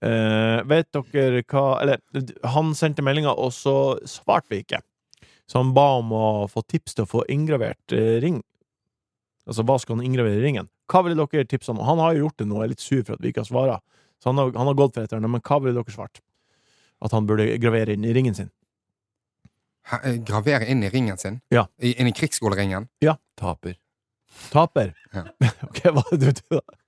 Eh, 0.00 0.60
vet 0.70 0.86
dere 0.94 1.42
hva 1.42 1.80
Eller, 1.82 1.98
han 2.44 2.74
sendte 2.78 3.02
meldinga, 3.02 3.32
og 3.34 3.50
så 3.52 3.98
svarte 4.06 4.46
vi 4.52 4.62
ikke. 4.62 4.78
Så 5.50 5.58
han 5.58 5.72
ba 5.74 5.96
om 5.98 6.12
å 6.14 6.46
få 6.46 6.62
tips 6.62 6.94
til 6.94 7.06
å 7.06 7.10
få 7.10 7.24
inngravert 7.28 7.92
eh, 7.96 8.20
ring. 8.22 8.42
Altså, 9.48 9.64
hva 9.64 9.78
skal 9.80 9.96
han 9.96 10.04
inngravere 10.06 10.38
i 10.38 10.44
ringen? 10.44 10.68
Hva 10.92 11.02
ville 11.02 11.26
dere 11.26 11.48
tipse 11.48 11.72
om? 11.72 11.80
Han 11.82 11.98
har 11.98 12.14
jo 12.14 12.26
gjort 12.26 12.38
det 12.38 12.46
nå, 12.46 12.58
og 12.60 12.66
er 12.66 12.72
litt 12.76 12.84
sur 12.84 13.02
for 13.02 13.16
at 13.16 13.24
vi 13.24 13.32
ikke 13.32 13.42
har 13.42 13.50
svara. 13.50 13.78
Så 14.22 14.28
han 14.32 14.38
har, 14.38 14.52
han 14.56 14.66
har 14.66 14.74
gått 14.78 14.94
for 14.94 15.06
et 15.06 15.12
eller 15.12 15.30
men 15.30 15.44
hva 15.44 15.60
ville 15.62 15.78
dere 15.78 15.94
svart? 15.94 16.22
At 17.04 17.14
han 17.14 17.26
burde 17.28 17.46
gravere 17.62 17.94
inn 17.94 18.04
i 18.04 18.14
ringen 18.14 18.34
sin? 18.34 18.50
Hæ, 19.88 20.00
eh, 20.04 20.16
Gravere 20.26 20.66
inn 20.68 20.82
i 20.82 20.90
ringen 20.92 21.18
sin? 21.18 21.40
Ja. 21.54 21.66
I, 21.78 21.94
inn 22.00 22.10
i 22.10 22.12
krigsskoleringen? 22.12 22.88
Ja. 23.04 23.16
Taper. 23.38 23.78
Taper? 24.52 24.92
Ja. 25.14 25.24
ok, 25.68 25.80
hva 25.86 26.04
hadde 26.10 26.20
du 26.26 26.32
til 26.40 26.58
da? 26.58 26.78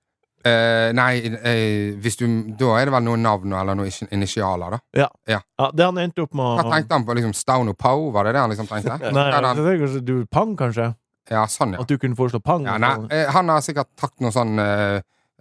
Uh, 0.41 0.89
nei, 0.97 1.19
uh, 1.21 1.97
hvis 2.01 2.15
du 2.17 2.23
Da 2.57 2.71
er 2.79 2.89
det 2.89 2.93
vel 2.95 3.03
noen 3.05 3.21
navn 3.21 3.51
eller 3.53 3.77
noen 3.77 4.07
initialer, 4.09 4.73
da. 4.73 4.79
Ja. 5.03 5.07
Ja. 5.29 5.39
Det 5.69 5.85
han 5.85 5.99
endte 6.01 6.23
opp 6.25 6.33
med 6.33 6.57
Hva 6.57 6.65
tenkte 6.65 6.97
han 6.97 7.05
på? 7.05 7.13
liksom 7.17 7.35
Stauno 7.37 7.75
Pow? 7.77 8.07
Var 8.15 8.25
det 8.25 8.33
det 8.33 8.41
han 8.41 8.53
liksom 8.53 8.69
tenkte? 8.69 8.97
Nei, 9.17 9.27
han- 9.35 9.61
kanskje 9.67 10.01
du 10.05 10.15
Pang, 10.25 10.55
kanskje? 10.57 10.91
ja, 11.29 11.45
sånn, 11.47 11.75
ja. 11.77 11.83
At 11.85 11.87
du 11.87 11.99
kunne 12.01 12.17
foreslå 12.17 12.41
Pang? 12.43 12.65
ja 12.65 12.79
nei, 12.81 12.95
uh, 13.05 13.29
han 13.31 13.53
har 13.53 13.61
sikkert 13.61 13.91
tatt 13.95 14.17
noen 14.19 14.33
sånn 14.33 14.57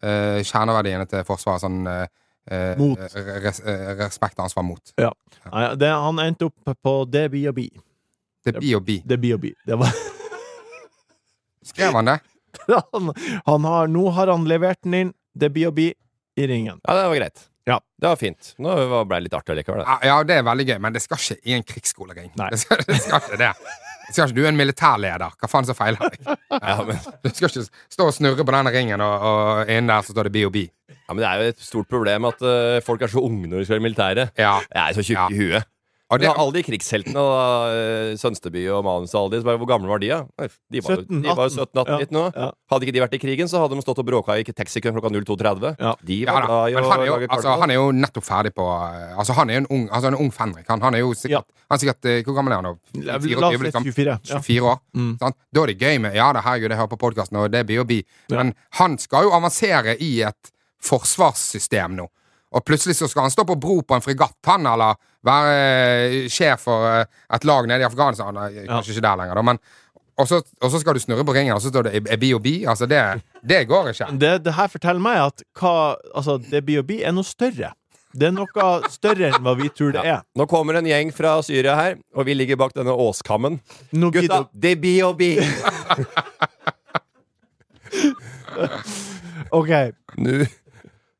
eh, 0.02 0.40
kjerneverdiene 0.46 1.06
til 1.10 1.24
Forsvaret. 1.28 1.64
Sånn 1.64 1.80
eh, 1.90 2.06
eh, 2.50 2.72
Mot. 2.80 3.00
Res, 3.44 3.62
eh, 3.64 3.92
respekt 4.00 4.38
og 4.38 4.46
ansvar 4.48 4.66
mot. 4.66 4.94
Nei, 5.00 5.66
det, 5.80 5.92
han 5.92 6.22
endte 6.24 6.50
opp 6.50 6.74
på 6.82 6.96
det 7.10 7.28
blir 7.32 7.52
og 7.52 7.58
bli. 7.60 7.68
Det 8.46 8.56
blir 8.56 8.78
og 8.78 8.86
bli. 8.88 9.00
Det 9.04 9.20
blir 9.20 9.36
og 9.36 9.44
bli. 9.44 9.54
Det 9.68 9.78
var 9.80 9.92
Skrev 11.70 11.92
han 11.92 12.08
det? 12.08 12.18
han, 12.92 13.12
han 13.46 13.64
har, 13.68 13.90
Nå 13.92 14.08
har 14.16 14.32
han 14.32 14.46
levert 14.48 14.80
den 14.86 14.96
inn. 14.96 15.12
Det 15.36 15.52
blir 15.54 15.68
og 15.70 15.76
bli 15.76 15.90
i 16.40 16.46
ringen. 16.48 16.80
Ja, 16.86 16.96
det 16.96 17.08
var 17.12 17.18
greit. 17.20 17.46
Ja. 17.68 17.76
Det 18.00 18.08
var 18.08 18.16
fint. 18.16 18.54
Nå 18.58 18.74
ble 19.04 19.18
det 19.18 19.26
litt 19.28 19.36
artig 19.36 19.58
likevel. 19.60 19.84
Ja, 19.84 19.98
ja, 20.08 20.16
det 20.26 20.40
er 20.40 20.46
veldig 20.46 20.66
gøy, 20.72 20.78
men 20.82 20.96
det 20.96 21.02
skal 21.04 21.20
ikke 21.20 21.36
i 21.44 21.54
en 21.54 21.66
krigsskolering. 21.66 22.32
Nei. 22.40 22.48
Det 22.54 22.60
skal, 22.64 22.82
det 22.88 22.98
skal 23.04 23.20
ikke 23.20 23.40
det. 23.44 23.52
Skal 24.10 24.26
ikke, 24.28 24.36
du 24.36 24.44
er 24.44 24.50
en 24.52 24.58
militærleder. 24.58 25.32
Hva 25.40 25.48
faen 25.50 25.66
som 25.68 25.76
feiler 25.78 26.02
deg? 26.10 26.36
Ja, 26.60 26.76
men, 26.84 26.98
Du 27.24 27.30
skal 27.30 27.48
ikke 27.48 27.64
stå 27.94 28.06
og 28.10 28.14
snurre 28.16 28.44
på 28.44 28.52
denne 28.54 28.72
ringen, 28.74 29.00
og, 29.00 29.26
og 29.30 29.70
innen 29.70 29.88
der 29.92 30.02
så 30.06 30.12
står 30.14 30.28
det 30.28 30.32
BOB. 30.38 30.56
ja, 30.66 31.14
men 31.14 31.22
det 31.22 31.28
er 31.30 31.40
jo 31.44 31.52
et 31.54 31.62
stort 31.64 31.88
problem 31.90 32.26
at 32.28 32.42
uh, 32.42 32.78
folk 32.86 33.02
er 33.02 33.10
så 33.12 33.22
unge 33.24 33.46
når 33.50 33.62
de 33.62 33.68
skal 33.70 33.80
i 33.80 33.84
militæret. 33.86 34.32
Ja. 34.38 34.56
Jeg 34.70 34.82
er 34.90 34.98
så 34.98 35.04
tjukke 35.06 35.26
Ja. 35.26 35.28
i 35.30 35.38
huet. 35.40 35.68
Det, 36.10 36.26
Men 36.26 36.40
alle 36.42 36.52
de 36.56 36.62
krigsheltene, 36.66 37.14
da, 37.14 37.42
eh, 37.70 38.14
Sønsteby 38.18 38.64
og 38.74 38.80
Manus 38.82 39.12
og 39.14 39.20
alle 39.20 39.30
de, 39.36 39.38
så 39.42 39.46
bare, 39.46 39.60
hvor 39.62 39.68
gamle 39.70 39.86
var 39.86 40.00
de, 40.02 40.08
da? 40.10 40.48
De 40.66 40.80
var, 40.82 40.96
jo- 40.96 41.04
17, 41.06 41.22
de 41.22 41.34
var 41.38 41.46
jo 41.46 41.52
17-18 41.54 41.86
Ja, 41.86 41.98
litt 42.00 42.10
nå. 42.16 42.24
ja. 42.34 42.48
Hadde 42.72 42.86
ikke 42.88 42.94
de 42.96 43.02
vært 43.04 43.14
i 43.14 43.20
krigen, 43.22 43.46
så 43.46 43.60
hadde 43.62 43.78
de 43.78 43.84
stått 43.84 44.00
og 44.02 44.06
bråka 44.08 44.34
i 44.34 44.42
taxikøen 44.42 44.96
klokka 44.96 45.12
02.30. 45.14 45.76
Ja. 45.78 45.94
De 46.02 46.18
ja, 46.24 46.34
var 46.34 46.48
da. 46.50 46.58
i 46.66 46.74
å 46.74 46.82
han 46.82 47.00
er, 47.00 47.06
jo, 47.06 47.18
altså, 47.30 47.54
han 47.62 47.70
er 47.70 47.78
jo 47.78 47.86
nettopp 47.94 48.26
ferdig 48.26 48.54
på 48.58 48.66
eh, 48.66 49.14
Altså 49.22 49.36
Han 49.38 49.50
er 49.50 49.54
jo 49.54 49.62
en 49.62 49.70
ung, 49.70 49.88
altså 49.88 50.10
en 50.10 50.18
ung 50.18 50.30
fenrik. 50.34 50.66
Han, 50.68 50.80
han 50.82 50.94
er 50.98 51.04
jo 51.04 51.12
sikkert, 51.14 51.46
han 51.70 51.78
er 51.78 51.82
sikkert 51.84 52.04
eh, 52.10 52.22
Hvor 52.26 52.34
gammel 52.40 52.52
er 52.52 52.62
han 52.62 52.68
nå? 52.72 52.74
La 53.06 53.12
la 53.14 53.20
24, 53.22 53.66
liksom? 53.68 53.84
24. 53.86 54.18
Ja. 54.34 54.40
24 54.42 54.70
år. 54.72 54.80
Mm. 54.98 55.12
Sant? 55.22 55.36
Da 55.54 55.62
er 55.62 55.66
det 55.74 55.78
gøy 55.78 56.00
med 56.00 56.16
Ja 56.18 56.32
da, 56.34 56.42
herregud, 56.42 56.70
jeg 56.74 56.80
hører 56.82 56.94
på 56.96 57.00
podkasten, 57.06 57.38
og 57.38 57.52
det 57.54 57.62
blir 57.68 57.82
jo 57.82 57.86
bi. 57.86 58.00
Ja. 58.28 58.40
Men 58.42 58.54
han 58.80 58.98
skal 58.98 59.28
jo 59.28 59.36
avansere 59.38 59.94
i 60.02 60.16
et 60.26 60.50
forsvarssystem 60.82 61.94
nå. 61.98 62.08
Og 62.50 62.64
plutselig 62.66 62.96
så 62.98 63.06
skal 63.10 63.28
han 63.28 63.30
stå 63.32 63.44
på 63.46 63.54
bro 63.62 63.78
på 63.86 63.94
en 63.94 64.02
fregatt, 64.02 64.38
han, 64.48 64.66
eller 64.66 64.98
være 65.26 65.56
eh, 65.56 66.16
sjef 66.32 66.60
for 66.68 66.88
eh, 66.88 67.04
et 67.34 67.46
lag 67.48 67.68
nede 67.68 67.84
i 67.84 67.88
Afghanistan. 67.88 68.40
Kanskje 68.68 68.96
ikke 68.96 69.06
der 69.06 69.22
lenger, 69.22 69.40
da, 69.40 69.46
men 69.52 69.62
og 70.20 70.26
så, 70.28 70.42
og 70.60 70.68
så 70.68 70.76
skal 70.82 70.96
du 70.96 71.00
snurre 71.00 71.24
på 71.24 71.32
ringen, 71.32 71.54
og 71.54 71.62
så 71.64 71.70
står 71.72 71.86
det 71.88 72.00
BOB. 72.20 72.46
Altså, 72.68 72.84
det, 72.86 73.00
det 73.48 73.62
går 73.68 73.88
ikke. 73.94 74.08
Det, 74.20 74.44
det 74.44 74.52
her 74.52 74.68
forteller 74.68 75.00
meg 75.00 75.16
at 75.30 75.40
hva, 75.56 75.96
altså, 76.14 76.36
det 76.50 76.60
BOB 76.66 76.90
er 77.00 77.12
noe 77.16 77.24
større. 77.24 77.72
Det 78.10 78.26
er 78.26 78.32
noe 78.34 78.48
større 78.90 79.28
enn 79.30 79.42
hva 79.44 79.54
vi 79.56 79.68
tror 79.70 79.92
det 79.94 80.02
er. 80.02 80.20
Nå 80.36 80.46
kommer 80.50 80.74
en 80.76 80.86
gjeng 80.88 81.12
fra 81.14 81.42
Syria 81.46 81.74
her, 81.78 81.96
og 82.12 82.26
vi 82.26 82.34
ligger 82.34 82.56
bak 82.60 82.74
denne 82.76 82.92
åskammen. 82.92 83.60
No, 83.94 84.10
Gutta, 84.12 84.44
det, 84.52 84.70
er 84.74 84.80
BOB! 84.82 85.22
OK. 89.60 89.70
Nå, 90.18 90.30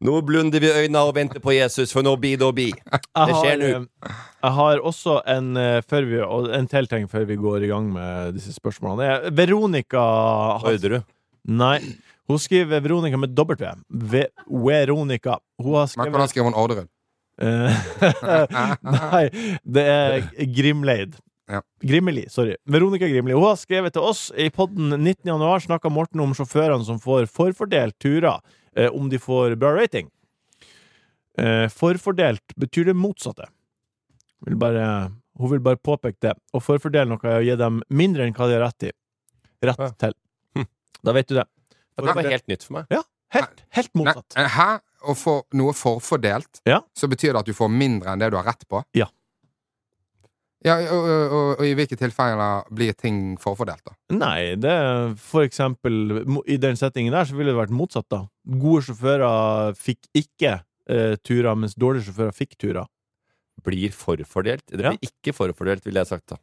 nå 0.00 0.20
blunder 0.24 0.62
vi 0.62 0.70
øynene 0.72 1.02
og 1.04 1.14
venter 1.16 1.42
på 1.44 1.52
Jesus, 1.54 1.92
for 1.92 2.04
nå 2.06 2.14
blir 2.20 2.38
det 2.40 2.46
å 2.46 2.54
bli. 2.56 2.68
Det 2.72 3.34
skjer 3.36 3.58
nå. 3.60 3.70
eh, 3.70 4.14
jeg 4.40 4.54
har 4.56 4.84
også 4.90 5.18
en, 5.28 5.50
eh, 5.60 5.80
før 5.88 6.08
vi, 6.08 6.20
en 6.56 6.70
tilting 6.70 7.08
før 7.10 7.26
vi 7.28 7.36
går 7.40 7.66
i 7.66 7.72
gang 7.72 7.90
med 7.92 8.38
disse 8.38 8.54
spørsmålene. 8.56 9.08
Er 9.28 9.34
Veronica 9.36 10.04
Orderud. 10.60 11.04
Nei. 11.48 11.78
Hun 12.30 12.38
skriver 12.38 12.80
Veronica 12.84 13.18
med 13.18 13.34
W. 13.36 13.74
Ve 13.88 14.26
Veronica. 14.46 15.38
Hun 15.60 15.74
har 15.74 15.90
Men 15.98 16.12
hvordan 16.14 16.30
skriver 16.30 16.50
hun 16.52 16.60
Orderud? 16.60 16.88
Eh, 17.40 18.76
Nei, 19.00 19.24
det 19.64 19.84
er 19.88 20.30
Grimleid. 20.54 21.18
Ja. 21.50 21.60
Grimeli, 21.82 22.28
sorry. 22.30 22.54
Veronica 22.70 23.08
Grimli. 23.08 23.34
Hun 23.34 23.48
har 23.48 23.56
skrevet 23.58 23.96
til 23.96 24.04
oss 24.06 24.28
i 24.38 24.46
podden 24.54 24.92
19. 24.94 25.26
januar 25.32 25.62
snakka 25.64 25.90
Morten 25.90 26.22
om 26.22 26.34
sjåførene 26.36 26.86
som 26.86 27.00
får 27.02 27.26
forfordelt 27.32 27.96
turer, 27.98 28.38
om 28.92 29.08
de 29.10 29.18
får 29.18 29.56
bra 29.60 29.72
rating. 29.76 30.10
Eh, 31.38 31.68
forfordelt 31.72 32.54
betyr 32.56 32.84
det 32.90 32.94
motsatte. 32.98 33.46
Vil 34.46 34.56
bare, 34.60 35.10
hun 35.38 35.50
vil 35.50 35.60
bare 35.64 35.76
påpeke 35.80 36.20
det. 36.20 36.34
Å 36.54 36.60
forfordele 36.62 37.08
noe 37.12 37.20
er 37.28 37.40
å 37.40 37.44
gi 37.44 37.56
dem 37.60 37.82
mindre 37.90 38.26
enn 38.26 38.34
hva 38.36 38.48
de 38.48 38.56
har 38.58 38.66
rett 38.68 38.88
i. 38.88 38.92
Rett 39.62 39.78
Ja. 39.78 39.90
til. 40.00 40.14
Hm. 40.56 40.66
Da 41.04 41.12
vet 41.12 41.28
du 41.28 41.34
det. 41.34 41.44
Det 42.00 42.04
var 42.14 42.22
helt 42.30 42.46
nytt 42.48 42.62
for 42.64 42.72
meg. 42.78 42.86
Ja, 42.90 43.02
helt, 43.36 43.62
helt 43.76 43.92
motsatt. 43.94 44.36
Nei, 44.36 44.46
Hæ? 44.48 44.68
Å 45.00 45.14
få 45.16 45.34
noe 45.56 45.72
forfordelt, 45.72 46.60
Ja. 46.66 46.82
så 46.94 47.08
betyr 47.08 47.32
det 47.32 47.40
at 47.40 47.46
du 47.46 47.52
får 47.56 47.70
mindre 47.72 48.10
enn 48.12 48.18
det 48.20 48.30
du 48.30 48.36
har 48.36 48.44
rett 48.44 48.66
på? 48.68 48.82
Ja. 48.94 49.06
Ja, 50.62 50.74
og, 50.92 51.04
og, 51.08 51.32
og, 51.32 51.60
og 51.60 51.64
i 51.64 51.72
hvilke 51.74 51.96
tilfeller 51.96 52.66
blir 52.76 52.92
ting 52.92 53.38
forfordelt, 53.40 53.80
da? 53.86 53.94
Nei, 54.12 54.56
det 54.60 54.68
er 54.68 55.14
for 55.16 55.40
eksempel 55.46 56.20
I 56.52 56.58
den 56.60 56.76
settingen 56.76 57.14
der 57.16 57.24
så 57.24 57.32
ville 57.38 57.54
det 57.54 57.56
vært 57.62 57.72
motsatt, 57.72 58.04
da. 58.12 58.26
Gode 58.50 58.82
sjåfører 58.82 59.74
fikk 59.78 60.08
ikke 60.14 60.56
uh, 60.90 61.16
turer, 61.22 61.54
mens 61.54 61.74
dårlige 61.78 62.08
sjåfører 62.10 62.34
fikk 62.34 62.56
turer. 62.58 62.86
Blir 63.62 63.90
forfordelt. 63.92 64.64
Det 64.66 64.80
Ja. 64.80 64.90
blir 64.94 64.98
ikke 65.10 65.34
forfordelt, 65.36 65.84
ville 65.84 66.00
jeg 66.00 66.06
sagt. 66.08 66.26
da 66.32 66.36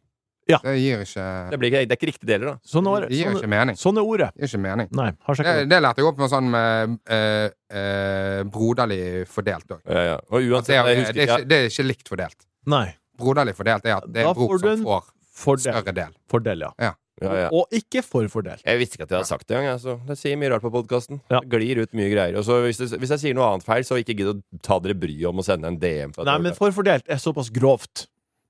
Ja. 0.47 0.59
Det 0.63 0.77
gir 0.79 1.01
ikke, 1.03 1.49
Det, 1.51 1.59
blir 1.59 1.67
ikke, 1.71 1.79
det 1.87 1.91
er 1.91 1.97
ikke 1.97 2.07
riktige 2.13 2.27
deler, 2.29 2.45
da. 2.45 2.57
Sånn 2.63 2.85
er, 2.87 3.07
det 3.09 3.17
gir 3.17 3.25
ikke 3.27 3.41
sånn, 3.41 3.49
mening. 3.49 3.75
sånn 3.75 3.97
er 3.97 4.05
ordet. 4.07 4.29
Det 4.37 4.41
gir 4.47 4.47
ikke 4.53 4.61
mening. 4.63 4.87
Nei, 4.95 5.11
har 5.27 5.35
Det, 5.35 5.69
det. 5.69 5.81
lærte 5.83 5.97
jeg 5.97 6.05
opp 6.07 6.17
med 6.17 6.29
sånn 6.31 6.49
med 6.49 6.99
eh, 7.09 7.49
eh, 7.75 8.43
broderlig 8.43 9.27
fordelt 9.27 9.67
òg. 9.75 9.81
Ja, 9.89 10.03
ja. 10.13 10.15
Og 10.31 10.39
Det, 10.39 10.47
uansett, 10.51 10.69
er- 10.69 10.87
jeg 10.87 10.95
det, 10.95 11.03
husker 11.03 11.17
er 11.19 11.25
ikke 11.27 11.37
ikke- 11.41 11.47
det 11.49 11.57
er 11.57 11.67
ikke 11.67 11.87
likt 11.87 12.07
fordelt. 12.07 12.45
Nei. 12.65 12.95
Broderlig 13.17 13.55
fordelt 13.57 13.85
er 13.85 13.97
at 13.97 14.07
det 14.13 14.23
er 14.23 14.33
bror 14.33 14.59
som 14.59 14.85
får 14.85 15.03
Fordel. 15.33 15.73
større 15.73 15.93
del. 15.93 16.11
Fordel, 16.29 16.59
ja. 16.61 16.71
ja, 16.79 16.93
ja. 17.21 17.47
Og 17.55 17.65
ikke 17.73 18.03
forfordelt. 18.05 18.61
Jeg 18.65 18.77
visste 18.79 18.97
ikke 18.97 19.07
at 19.07 19.11
jeg 19.15 19.17
hadde 19.21 19.29
sagt 19.31 19.47
det 19.49 19.57
engang. 19.57 19.73
Altså. 19.79 19.95
Det 20.07 20.17
sier 20.19 20.37
mye 20.37 20.51
rart 20.53 20.61
på 20.65 20.71
podkasten. 20.73 21.21
Ja. 21.33 21.39
Glir 21.49 21.81
ut 21.81 21.93
mye 21.97 22.09
greier. 22.11 22.37
Og 22.37 22.45
så 22.45 22.59
hvis, 22.65 22.77
det, 22.77 22.99
hvis 23.01 23.13
jeg 23.15 23.23
sier 23.23 23.37
noe 23.37 23.47
annet 23.53 23.65
feil, 23.65 23.83
så 23.87 23.97
ikke 23.97 24.13
gidd 24.17 24.29
å 24.33 24.37
ta 24.65 24.77
dere 24.83 24.93
bryet 24.99 25.25
om 25.29 25.41
å 25.41 25.45
sende 25.45 25.71
en 25.71 25.79
DM. 25.81 26.13
for 26.13 26.27
Nei, 26.29 26.37
men 26.37 26.51
men 26.51 26.57
forfordelt 26.59 27.09
er 27.09 27.17
såpass 27.21 27.49
grovt 27.53 28.05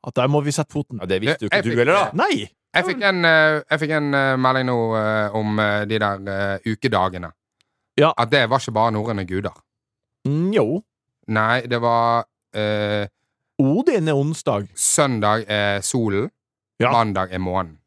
at 0.07 0.15
der 0.19 0.27
må 0.31 0.41
vi 0.45 0.51
sette 0.55 0.71
foten. 0.75 0.99
ja, 1.01 1.07
det 1.09 1.21
visste 1.23 1.47
jo 1.47 1.51
ikke 1.51 1.63
du 1.63 1.71
heller, 1.75 1.93
da. 1.93 2.11
Nei! 2.13 2.47
Jeg 2.77 2.85
fikk 2.85 3.01
en, 3.07 3.23
eh, 3.25 3.61
jeg 3.71 3.79
fikk 3.81 3.91
en 3.97 4.13
eh, 4.13 4.35
melding 4.37 4.67
nå 4.69 4.75
eh, 4.99 5.35
om 5.39 5.57
de 5.89 5.97
der 6.03 6.59
ukedagene. 6.67 7.31
Ja. 7.97 8.11
At 8.17 8.29
det 8.29 8.43
var 8.51 8.59
ikke 8.61 8.75
bare 8.75 8.91
norrøne 8.93 9.25
guder. 9.25 9.55
Mm, 10.27 10.51
Jo. 10.53 10.83
Nei, 11.27 11.61
det 11.67 11.79
var 11.83 12.23
uh, 12.55 13.05
Odin 13.59 14.07
er 14.07 14.15
onsdag. 14.15 14.69
Søndag 14.75 15.43
er 15.51 15.81
solen, 15.83 16.29
Ja. 16.79 16.91
mandag 16.93 17.33
er 17.33 17.39
månen. 17.41 17.79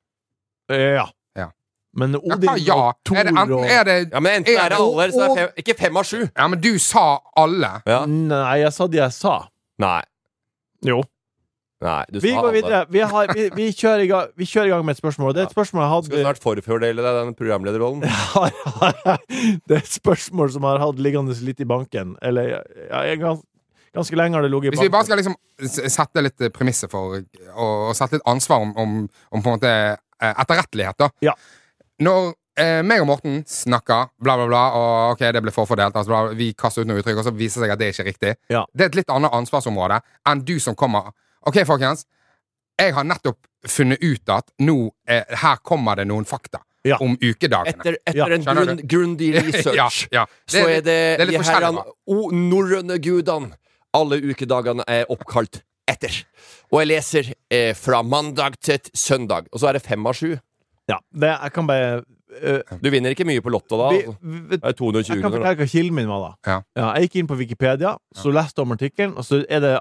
Ja. 0.70 1.06
Ja. 1.38 1.50
Men 1.96 2.16
Odin 2.16 2.50
ja, 2.50 2.56
ja? 2.70 2.74
og 2.74 2.98
Thor 3.04 3.18
Er 3.18 3.24
det, 3.26 3.34
enten 3.34 3.64
er 3.64 3.84
det 3.88 3.96
Ja, 4.12 4.20
Men 4.20 4.40
enten 4.40 4.54
Er 4.54 4.64
er 4.64 4.74
det 4.74 4.78
alle, 4.78 5.04
eller 5.04 5.14
så 5.14 5.22
er 5.22 5.28
det 5.28 5.38
fem, 5.38 5.54
ikke 5.64 5.74
fem 5.78 5.96
av 5.96 6.04
sju. 6.06 6.20
Ja, 6.26 6.46
men 6.48 6.60
du 6.62 6.72
sa 6.78 7.06
alle. 7.36 7.72
Ja. 7.86 8.04
Nei, 8.06 8.58
jeg 8.62 8.72
sa 8.76 8.86
det 8.86 9.00
jeg 9.02 9.16
sa. 9.16 9.38
Nei. 9.82 10.02
Jo. 10.86 11.02
Nei, 11.80 12.04
du 12.12 12.18
Vi 12.20 12.28
sa 12.28 12.40
går 12.40 12.48
alle. 12.48 12.52
videre. 12.60 12.86
Vi, 12.92 13.00
har, 13.00 13.30
vi, 13.34 13.44
vi, 13.56 13.66
kjører 13.72 14.04
i 14.04 14.08
gang, 14.10 14.32
vi 14.36 14.44
kjører 14.44 14.68
i 14.68 14.72
gang 14.74 14.82
med 14.84 14.94
et 14.94 15.00
spørsmål. 15.00 15.32
Det 15.34 15.40
er 15.40 15.46
et 15.48 15.54
spørsmål 15.54 15.82
jeg 15.82 15.90
Skal 15.90 16.16
hadde 16.16 16.24
snart 16.26 16.42
forfordele 16.44 17.04
deg 17.06 17.20
den 17.20 17.36
programlederrollen? 17.38 18.02
Det 19.66 19.78
er 19.78 19.80
et 19.80 19.94
spørsmål 19.94 20.52
som 20.52 20.66
jeg 20.66 20.76
har 20.76 20.84
hatt 20.84 21.00
liggende 21.00 21.36
litt 21.46 21.62
i 21.64 21.68
banken. 21.68 22.18
Eller 22.20 22.52
ja, 22.52 23.00
jeg, 23.08 23.22
gans, 23.22 23.40
ganske 23.96 24.20
lenge 24.20 24.36
har 24.36 24.44
det 24.44 24.52
ligget 24.52 24.68
i 24.68 24.76
banken. 24.76 24.84
Hvis 24.84 24.90
vi 24.90 24.94
bare 24.98 25.08
skal 25.08 25.22
liksom 25.22 25.88
sette 25.96 26.26
litt 26.26 26.46
premisser 26.52 26.92
for 26.92 27.16
og, 27.16 27.40
og 27.56 27.96
sette 27.96 28.18
litt 28.20 28.28
ansvar 28.28 28.60
om, 28.66 28.76
om, 28.76 28.94
om 29.32 29.40
på 29.40 29.48
en 29.48 29.56
måte 29.56 29.74
eh, 30.22 30.34
etterrettelighet, 30.44 30.98
da. 31.00 31.08
Ja. 31.24 31.34
Når 32.00 32.30
eh, 32.60 32.80
meg 32.86 33.02
og 33.04 33.08
Morten 33.10 33.40
snakker, 33.48 34.10
bla, 34.20 34.36
bla, 34.40 34.46
bla, 34.48 34.62
og 34.76 35.14
ok, 35.16 35.26
det 35.36 35.42
ble 35.44 35.52
forfordelt, 35.54 35.96
altså, 35.96 36.10
bla, 36.12 36.22
vi 36.36 36.52
kaster 36.58 36.84
ut 36.84 36.88
noe 36.90 37.00
uttrykk, 37.02 37.20
og 37.22 37.28
så 37.28 37.34
viser 37.36 37.60
det 37.64 37.68
seg 37.68 37.74
at 37.74 37.80
det 37.82 37.88
er 37.90 37.94
ikke 37.96 38.08
riktig. 38.08 38.32
Ja. 38.52 38.64
Det 38.72 38.86
er 38.86 38.92
et 38.92 38.98
litt 39.02 39.12
annet 39.12 39.36
ansvarsområde 39.36 40.00
enn 40.28 40.44
du 40.48 40.56
som 40.60 40.76
kommer 40.78 41.12
Ok, 41.48 41.56
folkens. 41.64 42.02
Jeg 42.76 42.92
har 42.92 43.04
nettopp 43.08 43.38
funnet 43.68 44.02
ut 44.04 44.28
at 44.32 44.50
nå 44.60 44.74
eh, 45.08 45.24
her 45.40 45.56
kommer 45.64 45.96
det 45.96 46.04
noen 46.10 46.26
fakta 46.28 46.60
Ja. 46.84 46.96
om 47.00 47.12
ukedagene. 47.20 47.72
Etter, 47.76 47.96
etter 48.08 48.16
Ja, 48.16 48.26
en 48.36 48.44
grunn, 48.44 48.80
grundig 48.88 49.34
research, 49.44 49.76
ja, 49.76 49.88
ja. 50.12 50.26
så 50.48 50.62
er 50.68 50.80
det, 50.84 50.98
det 51.20 51.26
er 51.26 51.32
de 51.32 51.40
herrene 51.44 51.82
o 52.08 52.30
norrøne 52.32 52.96
gudene 53.04 53.52
alle 53.96 54.20
ukedagene 54.22 54.84
er 54.88 55.08
oppkalt 55.12 55.62
etter. 55.90 56.22
Og 56.70 56.82
jeg 56.82 56.92
leser 56.92 57.34
eh, 57.50 57.74
fra 57.78 58.04
mandag 58.06 58.56
til 58.62 58.80
søndag, 58.94 59.50
og 59.50 59.60
så 59.60 59.70
er 59.70 59.78
det 59.78 59.84
fem 59.86 60.06
av 60.06 60.16
sju. 60.16 60.32
Ja, 60.90 60.98
det, 61.14 61.28
jeg 61.30 61.52
kan 61.54 61.68
bare 61.68 62.00
uh, 62.00 62.78
Du 62.82 62.88
vinner 62.90 63.12
ikke 63.14 63.26
mye 63.28 63.42
på 63.44 63.52
Lotto 63.52 63.76
da. 63.78 63.90
vi, 63.94 63.98
altså. 64.00 64.14
vi, 64.26 64.56
Det 64.56 64.58
er 64.66 64.74
220 64.74 65.12
Jeg 65.12 65.22
kan 65.22 65.34
fortelle 65.36 65.60
hva 65.60 65.66
kilden 65.70 65.94
min 65.94 66.08
var, 66.10 66.24
da. 66.24 66.32
Ja. 66.50 66.88
jeg 66.96 67.06
gikk 67.06 67.18
inn 67.20 67.28
på 67.30 67.36
Wikipedia, 67.38 67.92
så 68.16 68.32
leste 68.34 68.58
jeg 68.58 68.66
om 68.66 68.74
artikkelen, 68.74 69.12
og 69.14 69.26
så 69.28 69.42
er 69.46 69.62
det 69.62 69.74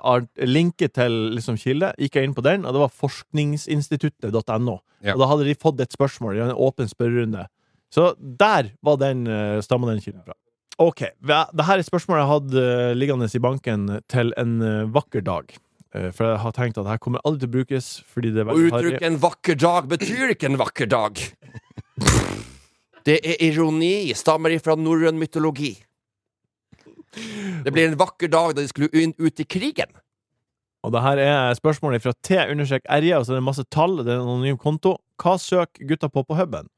linket 0.46 0.94
til 1.00 1.16
liksom, 1.38 1.58
kilde. 1.62 1.94
Gikk 1.98 2.20
jeg 2.20 2.30
inn 2.30 2.36
på 2.38 2.46
den, 2.46 2.68
og 2.68 2.76
det 2.76 2.84
var 2.84 2.94
forskningsinstituttet.no. 3.06 4.78
Ja. 5.02 5.16
Og 5.16 5.24
da 5.24 5.32
hadde 5.32 5.48
de 5.48 5.58
fått 5.58 5.82
et 5.82 5.96
spørsmål 5.96 6.38
i 6.38 6.46
en 6.46 6.54
åpen 6.54 6.92
spørrerunde. 6.92 7.48
Så 7.90 8.12
der 8.20 8.70
var 8.86 9.02
den, 9.02 9.26
uh, 9.26 9.58
stamma 9.66 9.90
den 9.90 10.04
kilden 10.04 10.22
fra. 10.28 10.38
OK. 10.80 11.02
Det 11.20 11.66
her 11.68 11.76
er 11.76 11.82
et 11.82 11.88
spørsmål 11.88 12.22
jeg 12.22 12.30
hadde 12.30 12.62
eh, 12.64 12.94
liggende 12.96 13.28
i 13.28 13.42
banken 13.44 13.90
til 14.12 14.32
en 14.40 14.62
eh, 14.64 14.92
vakker 14.96 15.26
dag. 15.28 15.52
Eh, 15.96 16.12
for 16.14 16.28
jeg 16.30 16.42
har 16.44 16.54
tenkt 16.54 16.78
at 16.78 16.86
det 16.86 16.92
her 16.94 17.02
kommer 17.02 17.22
aldri 17.26 17.42
til 17.46 17.50
å 17.50 17.56
brukes, 17.58 17.88
fordi 18.06 18.32
det 18.36 18.44
er 18.44 18.50
veldig 18.50 18.70
Å 18.70 18.78
uttrykke 18.78 19.06
'en 19.08 19.20
vakker 19.24 19.56
dag' 19.58 19.88
betyr 19.90 20.36
ikke 20.36 20.46
en 20.52 20.58
vakker 20.62 20.90
dag. 20.90 21.18
Det 23.08 23.16
er 23.26 23.40
ironi, 23.42 24.12
stammer 24.14 24.52
ifra 24.54 24.76
norrøn 24.76 25.18
mytologi. 25.18 25.72
Det 27.64 27.72
blir 27.74 27.88
en 27.88 27.98
vakker 27.98 28.30
dag 28.30 28.54
da 28.54 28.62
de 28.62 28.68
skulle 28.68 28.90
inn- 28.94 29.16
ut 29.18 29.40
i 29.40 29.46
krigen. 29.46 29.90
Og 30.84 30.92
det 30.94 31.02
her 31.02 31.18
er 31.18 31.56
spørsmålet 31.58 32.04
fra 32.04 32.14
T-RJ, 32.24 33.16
og 33.18 33.26
så 33.26 33.34
er 33.34 33.40
det 33.40 33.44
masse 33.48 33.66
tall. 33.72 33.98
Det 34.04 34.14
er 34.14 34.20
en 34.20 34.28
anonym 34.28 34.60
konto. 34.60 34.98
Hva 35.18 35.38
søker 35.42 35.88
gutta 35.88 36.08
på 36.12 36.24
på 36.28 36.38
huben? 36.38 36.70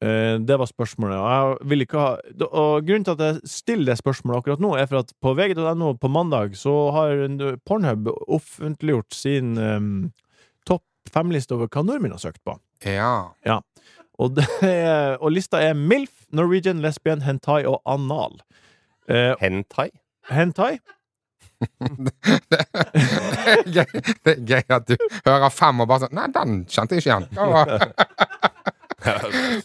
Eh, 0.00 0.38
det 0.40 0.56
var 0.56 0.68
spørsmålet. 0.68 1.18
Og, 1.18 1.30
jeg 1.30 1.70
vil 1.70 1.84
ikke 1.84 2.00
ha, 2.00 2.12
og 2.48 2.86
grunnen 2.88 3.04
til 3.04 3.16
at 3.18 3.24
jeg 3.26 3.52
stiller 3.52 3.92
det 3.92 3.98
spørsmålet 4.00 4.40
akkurat 4.40 4.62
nå, 4.64 4.72
er 4.76 4.88
for 4.88 5.02
at 5.02 5.12
på 5.20 5.34
vg.no 5.36 5.92
på 6.00 6.12
mandag 6.12 6.56
så 6.56 6.74
har 6.96 7.26
Pornhub 7.68 8.08
offentliggjort 8.28 9.14
sin 9.14 9.58
um, 9.58 9.90
topp 10.68 10.86
fem-liste 11.12 11.56
over 11.56 11.68
hva 11.68 11.84
nordmenn 11.84 12.16
har 12.16 12.22
søkt 12.22 12.40
på. 12.48 12.56
Ja. 13.44 13.60
Og, 14.20 14.36
det 14.36 14.46
er, 14.64 15.18
og 15.20 15.34
lista 15.36 15.60
er 15.64 15.76
MILF, 15.76 16.24
Norwegian, 16.32 16.80
lesbian, 16.84 17.24
hentai 17.24 17.64
og 17.68 17.80
anal. 17.88 18.40
Eh, 19.08 19.34
Hentai? 19.40 19.90
hentai? 20.30 20.78
det, 22.50 22.60
er 23.52 23.66
gøy, 23.68 24.00
det 24.24 24.32
er 24.32 24.38
gøy 24.48 24.62
at 24.72 24.86
du 24.88 24.94
hører 25.26 25.50
fem 25.52 25.82
og 25.82 25.90
bare 25.90 26.06
sånn 26.06 26.16
Nei, 26.16 26.28
den 26.32 26.62
kjente 26.72 26.96
jeg 26.96 27.04
ikke 27.04 27.10
igjen. 27.10 27.26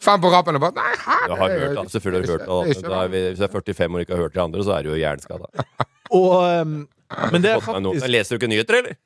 Fem 0.05 0.21
på 0.23 0.31
rappen 0.31 0.57
og 0.57 0.63
bare 0.63 0.75
Nei, 0.77 0.91
her 1.01 1.23
Jeg 1.27 1.39
har 1.39 1.55
hørt, 1.59 1.77
da. 1.77 1.85
Selvfølgelig 1.91 2.21
har 2.21 2.27
du 2.27 2.33
hørt 2.33 2.67
det. 2.67 2.81
Da. 2.81 2.89
Da 2.89 3.03
er 3.03 3.13
vi, 3.13 3.23
hvis 3.29 3.41
jeg 3.43 3.49
er 3.49 3.55
45 3.55 3.87
år 3.89 3.95
og 3.95 4.05
ikke 4.05 4.15
har 4.15 4.23
hørt 4.23 4.35
de 4.35 4.43
andre, 4.45 4.65
så 4.67 4.75
er 4.77 4.85
du 4.85 4.91
jo 4.93 4.99
hjerneskada. 4.99 5.65
Og 6.15 6.61
um, 6.61 6.73
Men 7.33 7.41
det 7.43 7.51
er 7.51 7.63
faktisk 7.65 8.07
Leser 8.13 8.35
du 8.35 8.39
ikke 8.39 8.51
nyheter, 8.53 8.81
eller? 8.83 8.95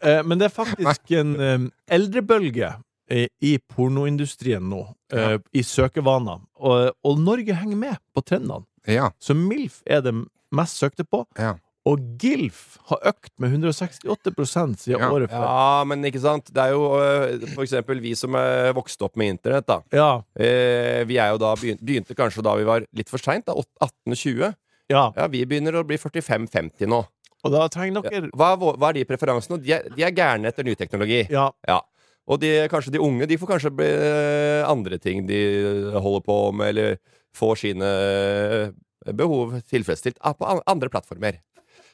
Eh, 0.00 0.22
men 0.24 0.40
det 0.40 0.46
er 0.46 0.52
faktisk 0.54 1.10
en 1.12 1.34
um, 1.36 1.64
eldrebølge 1.92 2.70
i, 3.12 3.50
pornoindustrien 3.68 4.64
nå, 4.64 4.78
eh, 5.12 5.34
i 5.52 5.60
søkevaner. 5.60 6.38
Og, 6.56 6.94
og 7.04 7.18
Norge 7.20 7.52
henger 7.52 7.76
med 7.76 7.98
på 8.16 8.22
trendene. 8.24 8.64
Ja. 8.88 9.10
Så 9.20 9.36
MILF 9.36 9.82
er 9.84 10.00
det 10.06 10.14
mest 10.56 10.80
søkte 10.80 11.04
på. 11.04 11.26
Ja. 11.36 11.58
Og 11.88 12.00
GILF 12.20 12.76
har 12.90 12.98
økt 13.08 13.30
med 13.40 13.54
168 13.54 14.76
siden 14.84 15.00
Ja. 15.00 15.08
året 15.10 15.30
før. 15.32 15.44
Ja, 15.46 15.84
men 15.88 16.04
ikke 16.04 16.20
sant. 16.20 16.50
Det 16.52 16.60
er 16.60 16.74
jo 16.74 16.82
øh, 17.00 17.46
for 17.54 17.62
eksempel 17.64 18.00
vi 18.04 18.12
som 18.14 18.34
er 18.36 18.74
vokst 18.76 19.00
opp 19.02 19.16
med 19.16 19.28
internett, 19.36 19.66
da. 19.66 19.80
Ja, 19.92 20.22
Eh, 20.36 21.04
vi 21.08 21.16
er 21.16 21.30
jo 21.32 21.38
da 21.40 21.54
begynte, 21.56 21.82
begynte 21.84 22.14
kanskje 22.14 22.42
da 22.44 22.54
vi 22.56 22.64
var 22.68 22.84
litt 22.92 23.08
for 23.08 23.18
seint, 23.18 23.46
da. 23.46 23.54
1820. 23.54 24.54
ja. 24.90 25.12
Ja, 25.16 25.26
vi 25.28 25.44
begynner 25.46 25.72
å 25.80 25.84
bli 25.86 25.96
45-50 25.96 26.86
nå. 26.86 27.06
Og 27.44 27.52
da 27.52 27.66
trenger 27.68 28.02
Ja. 28.04 28.10
dere 28.10 28.30
Hva, 28.36 28.52
er 28.52 28.76
hva 28.76 28.88
er 28.90 28.92
de 28.92 29.04
preferansene? 29.04 29.62
De 29.62 29.72
er, 29.72 29.88
de 29.88 30.02
er 30.04 30.12
gærne 30.12 30.46
etter 30.48 30.62
ny 30.64 30.74
teknologi. 30.74 31.26
Ja. 31.30 31.50
Ja. 31.66 31.80
Og 32.28 32.38
de, 32.40 32.68
kanskje 32.68 32.92
de 32.92 33.00
unge 33.00 33.26
de 33.26 33.38
får 33.38 33.48
kanskje 33.56 33.72
bli, 33.74 33.86
eh, 33.88 34.68
andre 34.68 34.98
ting 34.98 35.26
de 35.26 35.90
holder 35.96 36.20
på 36.20 36.52
med, 36.52 36.68
eller 36.76 36.98
får 37.34 37.56
sine 37.56 37.82
eh, 37.88 39.12
behov 39.16 39.54
tilfredsstilt 39.70 40.18
ah, 40.20 40.34
på 40.36 40.44
andre 40.66 40.90
plattformer. 40.92 41.38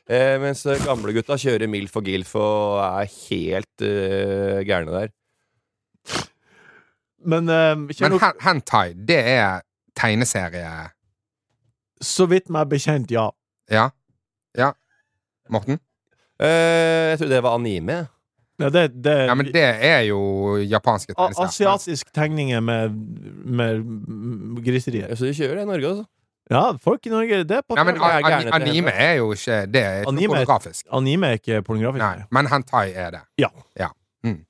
Eh, 0.06 0.36
mens 0.42 0.62
eh, 0.70 0.78
gamlegutta 0.86 1.34
kjører 1.40 1.66
MILF 1.70 1.96
og 1.98 2.06
GILF 2.06 2.34
og 2.38 2.82
er 2.84 3.08
helt 3.10 3.82
uh, 3.82 4.60
gærne 4.66 4.92
der. 4.94 5.14
Men, 7.26 7.48
uh, 7.50 7.74
Men 7.74 7.88
dere- 7.90 8.36
hentai, 8.44 8.92
det 8.94 9.18
er 9.18 9.64
tegneserie 9.98 10.92
så 12.02 12.26
vidt 12.28 12.50
meg 12.52 12.68
bekjent, 12.68 13.10
ja. 13.12 13.30
Ja? 13.72 13.88
Ja? 14.56 14.72
Morten? 15.52 15.78
Eh, 16.40 17.12
jeg 17.12 17.18
tror 17.20 17.30
det 17.32 17.42
var 17.44 17.56
anime. 17.56 18.06
ja 18.60 18.68
det, 18.72 19.02
det, 19.04 19.14
Ja, 19.28 19.34
men 19.34 19.48
det 19.52 19.64
er 19.64 20.00
jo 20.10 20.56
japanske 20.60 21.14
tegneserier. 21.14 21.48
Asiatisk 21.48 22.12
tegninger 22.12 22.60
med, 22.60 22.92
med 23.44 23.80
griserier. 24.64 25.08
griserier. 25.08 25.16
Så 25.16 25.24
de 25.24 25.34
kjører 25.34 25.56
det 25.56 25.62
i 25.62 25.70
Norge, 25.72 25.88
altså. 25.88 26.06
Ja, 26.50 26.76
folk 26.78 27.06
i 27.06 27.10
Norge 27.10 27.40
Det 27.44 27.56
er 27.58 27.62
på 27.66 27.74
Nei, 27.74 27.84
men 27.88 27.96
er 27.96 28.26
an- 28.28 28.52
anime 28.62 28.92
er 28.94 29.16
jo 29.18 29.32
ikke 29.34 29.56
Det 29.72 29.82
er 29.82 30.00
ikke 30.02 30.08
Anime 30.12 30.28
pornografisk. 30.34 30.86
Anime 30.94 31.26
er 31.32 31.40
ikke 31.40 31.62
pornografisk. 31.66 32.04
Nei, 32.04 32.26
men 32.30 32.46
hentai 32.52 32.92
er 32.94 33.10
det. 33.10 33.20
Ja. 33.38 33.48
Ja. 33.78 33.88
Men 34.26 34.42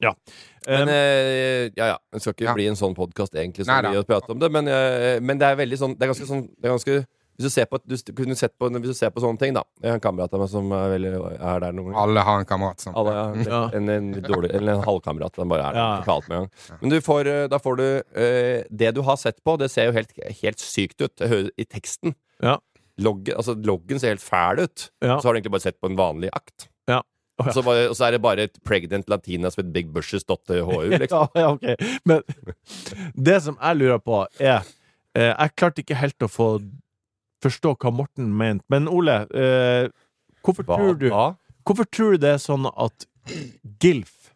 Um, 0.67 0.89
eh, 0.89 1.71
ja, 1.77 1.87
ja. 1.93 1.97
Det 2.13 2.21
skal 2.23 2.33
ikke 2.35 2.45
Ja. 2.49 2.55
bli 2.55 2.67
en 2.67 2.75
sånn 2.75 2.95
podkast 2.97 3.35
egentlig 3.35 3.65
som 3.67 3.83
vi 3.85 3.95
har 3.95 4.03
pratet 4.03 4.31
om 4.31 4.39
det, 4.41 4.51
men, 4.51 4.67
eh, 4.67 5.21
men 5.21 5.39
det 5.39 5.47
er 5.47 5.55
veldig 5.57 5.79
sånn 5.79 5.97
Det 5.99 6.03
er 6.03 6.13
ganske 6.13 6.27
sånn 6.27 6.49
det 6.61 6.65
er 6.65 6.75
ganske, 6.75 7.07
Hvis 7.37 7.51
du 7.51 7.53
ser 7.53 7.67
på, 7.69 7.79
du 7.85 7.97
sett 8.35 8.55
på, 8.57 8.69
hvis 8.73 8.93
du 8.93 8.97
ser 8.97 9.11
på 9.13 9.21
sånne 9.21 9.37
ting, 9.41 9.53
da 9.57 9.63
Jeg 9.83 9.91
har 9.91 9.99
en 9.99 10.05
kamerat 10.05 10.33
av 10.33 10.41
meg 10.41 10.49
som 10.49 10.71
er, 10.73 10.87
veldig, 10.95 11.11
er 11.37 11.59
der 11.67 11.75
noen 11.77 11.91
ganger. 11.91 11.99
Alle 12.03 12.23
har 12.25 12.39
en 12.41 12.49
kamerat 12.49 12.81
som 12.81 12.95
Alle, 12.97 13.13
ja, 13.13 13.27
Ja. 13.51 13.59
En, 13.77 13.89
en, 13.93 14.07
dårlig, 14.25 14.55
eller 14.57 14.79
en 14.79 14.85
halvkamerat. 14.87 15.37
Den 15.37 15.51
bare 15.53 15.67
er 15.69 15.77
der 15.77 15.81
Ja. 15.83 16.21
med 16.29 16.37
en 16.39 16.47
gang. 16.47 16.79
Men 16.81 16.95
du 16.95 17.01
får, 17.05 17.27
eh, 17.33 17.49
da 17.53 17.59
får 17.61 17.77
du 17.77 17.85
eh, 18.17 18.65
Det 18.71 18.95
du 18.97 19.03
har 19.03 19.17
sett 19.21 19.43
på, 19.45 19.59
det 19.61 19.69
ser 19.71 19.91
jo 19.91 19.93
helt, 19.99 20.13
helt 20.43 20.59
sykt 20.59 21.01
ut 21.05 21.21
Jeg 21.21 21.29
hører, 21.29 21.51
i 21.59 21.65
teksten. 21.65 22.15
Ja. 22.43 22.57
Loggen, 22.99 23.37
altså, 23.37 23.53
loggen 23.55 24.01
ser 24.01 24.15
helt 24.15 24.25
fæl 24.25 24.65
ut. 24.65 24.89
Ja. 25.05 25.19
Så 25.21 25.29
har 25.29 25.35
du 25.35 25.39
egentlig 25.43 25.53
bare 25.53 25.67
sett 25.67 25.81
på 25.81 25.91
en 25.91 25.97
vanlig 26.01 26.31
akt. 26.33 26.71
Ja. 26.89 27.03
Oh, 27.39 27.45
ja. 27.47 27.53
Så, 27.53 27.63
bare, 27.63 27.91
og 27.91 27.97
så 27.99 28.07
er 28.07 28.17
det 28.17 28.23
bare 28.25 28.47
et 28.49 28.57
pregnant 28.65 29.11
latinas 29.13 29.59
with 29.59 29.69
big 29.75 29.93
bushes.hu, 29.93 30.81
liksom. 31.03 31.29
ja, 31.37 31.43
ja, 31.43 31.53
ok. 31.53 32.01
Men 32.09 32.23
det 33.29 33.43
som 33.45 33.59
jeg 33.61 33.77
lurer 33.77 34.01
på, 34.01 34.23
er 34.41 34.63
eh, 35.15 35.35
Jeg 35.35 35.53
klarte 35.61 35.85
ikke 35.85 35.99
helt 36.01 36.25
å 36.25 36.31
få 36.33 36.49
forstå 37.45 37.75
hva 37.81 37.93
Morten 37.95 38.31
mente. 38.37 38.65
Men 38.73 38.89
Ole, 38.89 39.25
eh, 39.35 39.89
hvorfor, 40.45 40.67
Hva 40.67 40.79
tror 40.79 40.95
du, 41.01 41.09
hvorfor 41.67 41.89
tror 41.91 42.17
du 42.17 42.25
det 42.25 42.37
er 42.37 42.43
sånn 42.43 42.69
at 42.71 43.07
GILF 43.83 44.33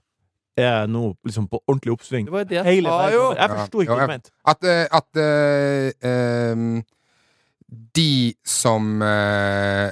er 0.61 0.89
nå 0.91 1.15
liksom 1.25 1.49
på 1.49 1.61
ordentlig 1.67 1.95
oppsving? 1.95 2.29
Det 2.29 2.35
var 2.35 2.49
det 2.49 2.59
jeg 2.59 2.69
Hele 2.69 2.93
sa, 2.93 3.11
jo! 3.15 3.23
Jeg 3.37 3.55
forsto 3.55 3.85
ikke 3.85 3.97
hva 3.97 4.09
du 4.09 4.15
mente. 4.15 4.35
At, 4.53 4.67
eh, 4.67 4.85
at 4.91 5.21
uh, 5.21 6.11
ehm, 6.11 6.83
de 7.97 8.35
som 8.47 8.91
uh, 9.03 9.89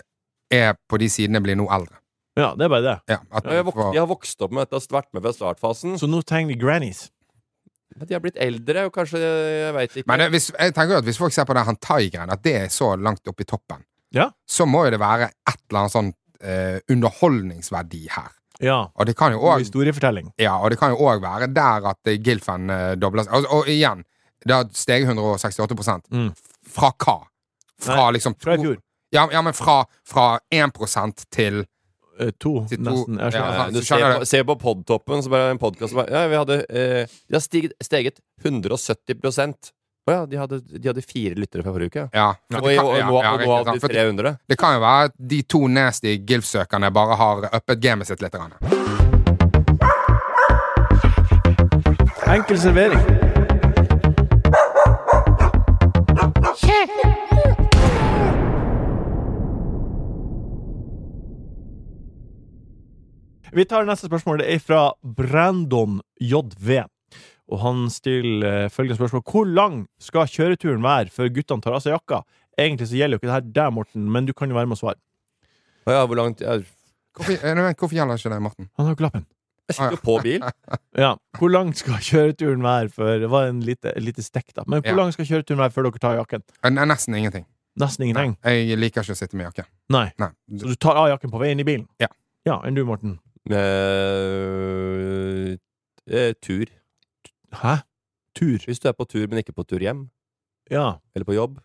er 0.50 0.76
på 0.88 1.00
de 1.00 1.08
sidene, 1.12 1.42
blir 1.44 1.58
nå 1.58 1.68
eldre. 1.72 1.98
Ja, 2.38 2.52
det 2.54 2.68
er 2.68 2.70
bare 2.70 2.84
det. 2.84 2.96
Ja, 3.10 3.18
at 3.34 3.46
Ja, 3.48 3.58
jeg, 3.58 3.66
vok 3.66 3.78
jeg 3.94 4.00
har 4.00 4.10
vokst 4.10 4.42
opp 4.44 4.52
med 4.54 4.66
dette, 4.66 4.78
og 4.78 4.94
vært 4.94 5.10
med 5.16 5.24
ved 5.26 5.34
startfasen. 5.34 5.96
Så 5.98 6.06
nå 6.10 6.22
trenger 6.22 6.54
vi 6.54 6.58
grannies. 6.60 7.08
De 7.96 8.14
har 8.14 8.20
blitt 8.20 8.36
eldre, 8.36 8.84
og 8.86 8.92
kanskje 8.94 9.18
Jeg 9.20 9.74
veit 9.74 9.96
ikke. 9.96 10.06
Men 10.10 10.18
det, 10.20 10.30
hvis, 10.34 10.50
jeg 10.58 10.74
tenker 10.76 10.98
at 11.00 11.04
hvis 11.08 11.18
folk 11.18 11.32
ser 11.34 11.44
på 11.48 11.54
den 11.56 11.64
hantai-greien, 11.66 12.30
at 12.30 12.42
det 12.44 12.54
er 12.56 12.68
så 12.72 12.92
langt 13.00 13.26
oppe 13.28 13.42
i 13.42 13.48
toppen, 13.48 13.84
Ja. 14.14 14.30
så 14.46 14.66
må 14.66 14.84
jo 14.86 14.90
det 14.90 15.00
være 15.00 15.30
et 15.30 15.60
eller 15.70 15.80
annet 15.80 15.92
sånn 15.92 16.12
eh, 16.40 16.78
underholdningsverdi 16.88 18.08
her. 18.10 18.30
Ja. 18.60 18.88
Og 18.94 19.06
det 19.06 19.14
kan 19.16 19.32
jo 19.32 19.38
også 19.40 19.54
òg 19.56 19.64
historiefortelling. 19.64 20.32
ja, 20.38 20.56
og 20.58 20.70
det 20.70 20.78
kan 20.78 20.90
jo 20.90 20.96
også 20.98 21.22
være 21.22 21.46
der 21.54 21.88
at 21.92 22.06
eh, 22.06 22.18
Gilfen 22.18 22.70
eh, 22.70 22.94
dobler 22.96 23.24
seg. 23.24 23.34
Og, 23.34 23.46
og 23.52 23.68
igjen, 23.68 24.04
det 24.44 24.54
har 24.54 24.68
steget 24.72 25.08
168 25.08 26.10
Mm. 26.10 26.32
Fra 26.68 26.90
hva? 26.98 27.18
Fra 27.80 27.96
Nei, 27.96 28.12
liksom 28.18 28.34
Fra 28.40 28.54
i 28.54 28.58
fjor. 28.62 28.78
Ja, 29.12 29.28
ja 29.32 29.40
men 29.42 29.54
fra, 29.54 29.84
fra 30.04 30.38
1 30.50 31.26
til 31.30 31.60
Eh, 31.62 31.66
To, 32.18 32.52
to- 32.66 32.76
nesten. 32.82 33.18
Jeg 33.22 33.34
ja, 33.38 33.46
ja. 33.54 33.66
Du 33.70 33.80
ser 33.84 34.04
på, 34.18 34.26
ser 34.26 34.44
på 34.48 34.56
podtoppen, 34.58 35.22
så 35.22 35.30
bare 35.30 35.52
en 35.54 35.60
podkast 35.62 35.94
ja, 35.94 36.24
vi 36.30 36.38
hadde, 36.38 36.56
eh, 36.68 37.18
De 37.28 37.36
har 37.38 37.44
stiget, 37.44 37.76
steget 37.84 38.18
170% 38.44 39.70
Å 40.08 40.14
ja, 40.14 40.26
de 40.26 40.40
hadde, 40.40 40.58
de 40.72 40.88
hadde 40.88 41.04
fire 41.04 41.36
lyttere 41.36 41.62
fra 41.62 41.74
forrige 41.74 41.92
uke. 41.92 42.04
Ja. 42.16 42.30
Og, 42.54 42.62
og, 42.64 42.70
ja, 42.72 42.80
ja, 42.80 42.82
og 42.82 43.12
nå 43.12 43.20
riktig, 43.20 43.50
hadde 43.52 43.64
sant. 43.68 43.74
de 43.76 43.84
For 43.84 43.92
300. 43.92 44.34
Det 44.48 44.56
kan 44.58 44.78
jo 44.78 44.80
være 44.86 45.10
at 45.10 45.16
de 45.34 45.42
to 45.44 45.60
nasty 45.68 46.16
GILF-søkerne 46.24 46.90
bare 46.96 47.20
har 47.20 47.48
uppet 47.52 47.82
gamet 47.84 48.08
sitt 48.08 48.24
litt. 48.24 48.38
Enkel 52.28 52.58
servering. 52.60 53.27
Vi 63.52 63.64
tar 63.64 63.86
neste 63.88 64.08
spørsmål. 64.08 64.42
Det 64.42 64.48
er 64.54 64.62
fra 64.62 64.80
Brandon 65.02 66.00
JV. 66.20 66.82
Og 67.48 67.60
han 67.62 67.86
stiller 67.92 68.64
eh, 68.64 68.68
følgende 68.72 68.98
spørsmål. 68.98 69.22
Hvor 69.24 69.46
lang 69.48 69.78
skal 70.02 70.28
kjøreturen 70.28 70.82
være 70.84 71.12
før 71.14 71.30
guttene 71.32 71.64
tar 71.64 71.78
av 71.78 71.84
seg 71.84 71.94
jakka? 71.96 72.22
Egentlig 72.58 72.90
så 72.90 72.98
gjelder 72.98 73.16
jo 73.16 73.22
ikke 73.22 73.30
det 73.30 73.36
her 73.36 73.48
deg, 73.60 73.72
Morten, 73.72 74.08
men 74.12 74.26
du 74.28 74.34
kan 74.36 74.50
jo 74.50 74.58
være 74.58 74.68
med 74.68 74.76
og 74.76 74.82
svare. 74.82 74.98
Å 75.88 75.94
ja, 75.94 76.04
hvor 76.04 76.18
langt 76.20 76.42
er... 76.44 76.64
Hvorfor, 77.16 77.34
eh, 77.38 77.56
vent, 77.56 77.78
hvorfor 77.80 77.96
gjelder 77.96 78.20
ikke 78.20 78.32
det, 78.34 78.40
Morten? 78.44 78.68
Han 78.76 78.84
har 78.86 78.92
jo 78.92 78.98
ikke 78.98 79.06
lappen. 79.06 79.24
jeg 79.68 79.76
sitter 79.78 79.96
jo 79.96 80.02
på 80.04 80.18
bil. 80.24 80.44
Ja. 81.04 81.12
Hvor 81.38 81.52
lang 81.54 81.70
skal 81.78 82.00
kjøreturen 82.02 82.64
være 82.64 82.88
før 82.90 83.20
Det 83.22 83.28
var 83.30 83.46
en 83.46 83.60
lite, 83.62 83.92
lite 84.02 84.24
stekk, 84.26 84.50
da. 84.56 84.64
Men 84.66 84.82
hvor 84.82 84.90
Ja. 84.92 84.96
lang 84.98 85.12
skal 85.14 85.28
kjøreturen 85.28 85.60
være 85.62 85.72
før 85.72 85.88
dere 85.88 86.02
tar 86.02 86.16
jakken? 86.18 86.44
Nesten 86.74 87.14
ingenting. 87.14 87.46
Nesten 87.78 88.04
ingenting. 88.08 88.34
Nei, 88.42 88.52
ingenting? 88.58 88.70
jeg 88.74 88.78
liker 88.82 89.06
ikke 89.06 89.14
å 89.14 89.20
sitte 89.22 89.38
med 89.38 89.46
jakke. 89.48 89.64
Nei. 89.94 90.08
Nei. 90.18 90.32
Så 90.58 90.72
du 90.72 90.74
tar 90.74 90.98
av 90.98 91.08
jakken 91.14 91.30
på 91.30 91.38
vei 91.40 91.52
inn 91.54 91.62
i 91.62 91.66
bilen? 91.68 91.86
Ja. 92.02 92.10
Ja, 92.48 92.58
Enn 92.64 92.74
du, 92.74 92.82
Morten? 92.88 93.18
Eh, 94.28 95.56
eh, 96.10 96.32
tur. 96.42 96.66
Hæ? 97.62 97.74
Tur? 98.34 98.58
Hvis 98.66 98.80
du 98.80 98.88
er 98.88 98.92
på 98.96 99.04
tur, 99.08 99.26
men 99.28 99.38
ikke 99.42 99.52
på 99.56 99.64
tur 99.66 99.78
hjem. 99.82 100.06
Ja. 100.70 100.98
Eller 101.14 101.24
på 101.28 101.34
jobb. 101.36 101.58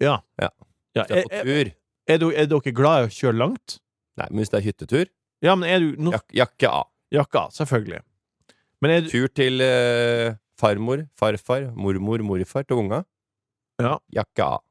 ja. 0.00 0.18
Ja. 0.40 0.48
ja. 0.96 1.04
Hvis 1.04 1.08
du 1.08 1.14
er 1.14 1.18
Er, 1.18 1.22
på 1.22 1.44
tur. 1.44 1.70
er, 2.08 2.18
du- 2.18 2.32
er 2.34 2.46
dere 2.46 2.72
glad 2.72 3.04
i 3.04 3.06
å 3.08 3.12
kjøre 3.12 3.38
langt? 3.38 3.78
Nei, 4.16 4.26
men 4.30 4.38
hvis 4.42 4.50
det 4.52 4.58
er 4.60 4.66
hyttetur, 4.70 5.06
Ja, 5.42 5.54
men 5.54 5.68
er 5.68 5.78
du 5.80 5.96
no, 6.00 6.10
jak 6.12 6.24
jakke 6.32 6.68
av. 6.68 6.86
Jakka, 7.12 7.48
selvfølgelig. 7.52 8.00
Men 8.80 8.90
er 8.90 9.00
du 9.04 9.08
Tur 9.10 9.26
til 9.28 9.60
eh, 9.60 10.34
farmor, 10.58 11.02
farfar, 11.16 11.66
mormor, 11.76 12.18
morfar 12.24 12.64
til 12.64 12.76
unga. 12.80 13.02
Ja. 13.80 13.98
Jakke 14.12 14.42
av. 14.42 14.62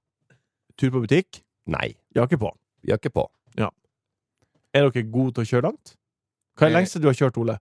tur 0.78 0.90
på 0.92 1.02
butikk? 1.06 1.44
Nei, 1.68 1.96
Jakke 2.16 2.38
på. 2.38 2.50
jakke 2.88 3.10
på. 3.14 3.28
Er 4.76 4.90
dere 4.90 5.06
gode 5.12 5.34
til 5.38 5.46
å 5.46 5.50
kjøre 5.54 5.70
langt? 5.70 5.96
Hva 6.56 6.68
er 6.68 6.70
det 6.70 6.76
Eh, 6.76 6.80
lengste 6.82 7.02
du 7.04 7.08
har 7.08 7.16
kjørt, 7.18 7.38
Ole? 7.42 7.56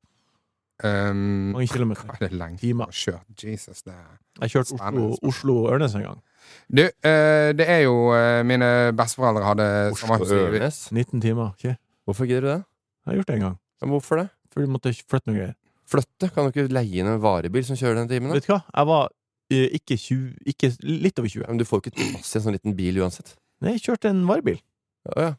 Um, 0.83 1.53
Mange 1.55 1.69
kilometer? 1.71 2.03
hva 2.09 2.17
er 2.19 2.23
det 2.29 2.37
lengste 2.39 2.67
du 2.67 2.81
har 2.83 2.91
kjørt? 2.91 3.43
Jesus, 3.47 3.83
det 3.87 3.93
er 3.95 4.19
Jeg 4.43 4.51
kjørte 4.57 4.75
Oslo-Ørnes 4.75 5.21
Oslo-Ørnes 5.23 5.95
en 5.95 6.03
gang. 6.09 6.23
Du, 6.69 6.83
eh, 6.83 7.53
det 7.55 7.67
er 7.71 7.83
jo 7.87 7.95
eh, 8.13 8.43
Mine 8.43 8.91
besteforeldre 8.99 9.45
hadde 9.47 9.69
Oslo 9.93 10.07
sommerhus 10.07 10.33
i- 10.35 10.41
Ørnes. 10.59 10.81
19 10.93 11.21
timer. 11.23 11.53
Okay. 11.55 11.77
Hvorfor 12.07 12.27
gidder 12.27 12.41
du 12.41 12.47
det? 12.49 12.65
Jeg 12.65 13.07
har 13.07 13.15
gjort 13.21 13.27
det 13.31 13.35
en 13.37 13.41
gang. 13.47 13.59
Men 13.81 13.91
hvorfor 13.95 14.17
det? 14.19 14.29
Fordi 14.53 14.67
du 14.67 14.73
måtte 14.75 14.93
flytte 15.07 15.27
noe 15.31 15.37
greier. 15.39 15.55
Flytte? 15.87 16.33
Kan 16.35 16.45
du 16.45 16.51
ikke 16.53 16.69
leie 16.73 17.01
inn 17.01 17.07
en 17.07 17.21
varebil 17.23 17.65
som 17.65 17.77
kjører 17.77 17.95
den 18.03 18.09
timen? 18.11 18.29
da? 18.33 18.35
Vet 18.41 18.47
du 18.49 18.53
hva? 18.55 18.63
Jeg 18.75 18.87
var 18.91 19.09
eh, 19.55 19.69
ikke 19.79 19.97
20 19.97 20.37
Ikke 20.51 20.73
litt 20.83 21.19
over 21.23 21.29
20. 21.29 21.47
Men 21.49 21.59
du 21.59 21.65
får 21.65 21.79
jo 21.79 21.83
ikke 21.91 21.97
plass 22.13 22.35
i 22.35 22.39
en 22.41 22.45
sånn 22.49 22.57
liten 22.59 22.75
bil 22.75 22.99
uansett. 22.99 23.37
Nei, 23.63 23.77
jeg 23.79 23.87
kjørte 23.87 24.11
en 24.11 24.27
varebil. 24.27 24.59
Ja, 25.07 25.23
ja. 25.23 25.33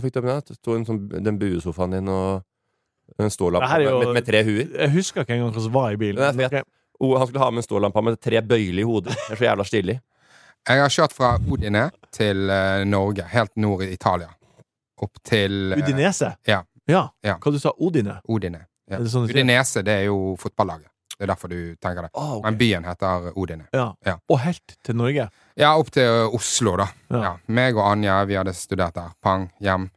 Hva 0.00 0.06
fikk 0.08 0.14
du 0.16 0.22
med 0.24 0.30
deg? 0.32 0.44
Det 0.48 0.56
sto 0.56 0.74
en 0.78 0.84
sånn, 0.88 1.00
den 1.12 1.36
buesofaen 1.40 1.92
din 1.98 2.08
og 2.08 3.20
en 3.20 3.32
stålampe 3.32 3.80
jo- 3.84 3.98
med, 4.00 4.14
med 4.16 4.24
tre 4.24 4.40
huer. 4.46 4.68
Jeg 4.72 4.92
husker 4.94 5.26
ikke 5.26 5.34
engang 5.36 5.52
hva 5.52 5.64
som 5.66 5.74
var 5.74 5.92
i 5.92 5.98
bilen. 6.00 6.22
Fet. 6.38 6.54
Ok. 6.62 6.76
Oh, 7.00 7.18
han 7.18 7.26
skulle 7.28 7.42
ha 7.44 7.50
med 7.50 7.60
en 7.62 7.66
stålampe 7.68 8.02
med 8.06 8.16
tre 8.20 8.40
bøyler 8.40 8.80
i 8.80 8.86
hodet. 8.88 9.12
Det 9.16 9.34
er 9.36 9.40
så 9.40 9.44
jævla 9.50 9.64
stilig. 9.68 9.98
Jeg 10.68 10.80
har 10.82 10.92
kjørt 10.92 11.14
fra 11.16 11.30
Udine 11.48 11.86
til 12.12 12.48
uh, 12.52 12.82
Norge, 12.88 13.24
helt 13.32 13.52
nord 13.56 13.84
i 13.84 13.92
Italia. 13.94 14.28
Opp 15.00 15.20
til 15.24 15.72
uh, 15.72 15.78
Udinese? 15.80 16.34
ja. 16.48 16.62
ja. 16.88 17.06
Ja. 17.24 17.36
Hva 17.40 17.52
du 17.52 17.58
sa 17.60 17.72
Odine? 17.78 18.18
Odine. 18.28 18.64
Ja. 18.90 18.98
Det 19.00 19.12
sånn? 19.12 19.28
Udinese, 19.28 19.84
det 19.86 20.00
er 20.02 20.08
jo 20.08 20.34
fotballaget. 20.40 20.89
Det 21.20 21.26
er 21.26 21.34
derfor 21.34 21.50
du 21.52 21.74
tenker 21.76 22.06
det. 22.06 22.10
Oh, 22.16 22.38
Men 22.40 22.56
byen 22.56 22.86
heter 22.88 23.26
Odine. 23.36 23.66
Ja. 23.76 23.90
Ja. 24.08 24.14
Og 24.32 24.38
helt 24.40 24.72
til 24.86 24.96
Norge? 24.96 25.26
Ja, 25.60 25.74
opp 25.76 25.90
til 25.92 26.06
eh, 26.08 26.32
Oslo, 26.38 26.78
da. 26.80 26.86
Ja. 27.12 27.20
Ja. 27.26 27.32
Meg 27.52 27.76
og 27.76 27.84
Anja, 27.90 28.22
vi 28.24 28.38
hadde 28.40 28.54
studert 28.56 28.96
der. 28.96 29.10
Pang, 29.20 29.50
hjem. 29.60 29.90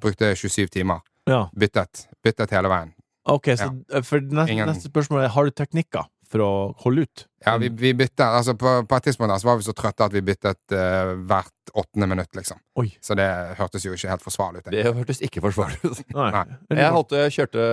Brukte 0.00 0.32
27 0.32 0.70
timer. 0.72 1.04
Ja. 1.28 1.42
Byttet. 1.52 2.06
Byttet 2.24 2.56
hele 2.56 2.72
veien. 2.72 2.94
Ok, 3.28 3.52
så 3.60 3.68
eh, 3.92 4.00
neste, 4.00 4.52
Ingen- 4.52 4.68
neste 4.72 4.88
spørsmål 4.88 5.26
er 5.26 5.32
Har 5.36 5.44
du 5.44 5.52
teknikker 5.56 6.08
for 6.28 6.40
å 6.40 6.50
holde 6.80 7.04
ut? 7.04 7.26
Ja, 7.44 7.58
vi, 7.60 7.68
vi 7.68 7.92
byttet 7.96 8.24
Altså, 8.24 8.54
på, 8.56 8.72
på 8.88 8.96
et 8.96 9.04
tidspunkt 9.10 9.32
der 9.32 9.38
så 9.44 9.50
var 9.50 9.60
vi 9.60 9.68
så 9.68 9.76
trøtte 9.76 10.08
at 10.08 10.16
vi 10.16 10.24
byttet 10.24 10.72
uh, 10.72 11.12
hvert 11.28 11.72
åttende 11.76 12.08
minutt, 12.08 12.32
liksom. 12.36 12.56
Oi. 12.80 12.88
Så 13.04 13.16
det 13.20 13.28
hørtes 13.60 13.84
jo 13.84 13.92
ikke 13.92 14.08
helt 14.12 14.24
forsvarlig 14.24 14.64
ut. 14.64 14.72
Det 14.72 14.84
hørtes 14.96 15.20
ikke 15.24 15.44
forsvarlig 15.44 15.80
ut. 15.84 16.00
Nei. 16.16 16.30
Nei. 16.32 16.44
Jeg 16.80 16.92
holdt, 16.96 17.16
kjørte 17.36 17.64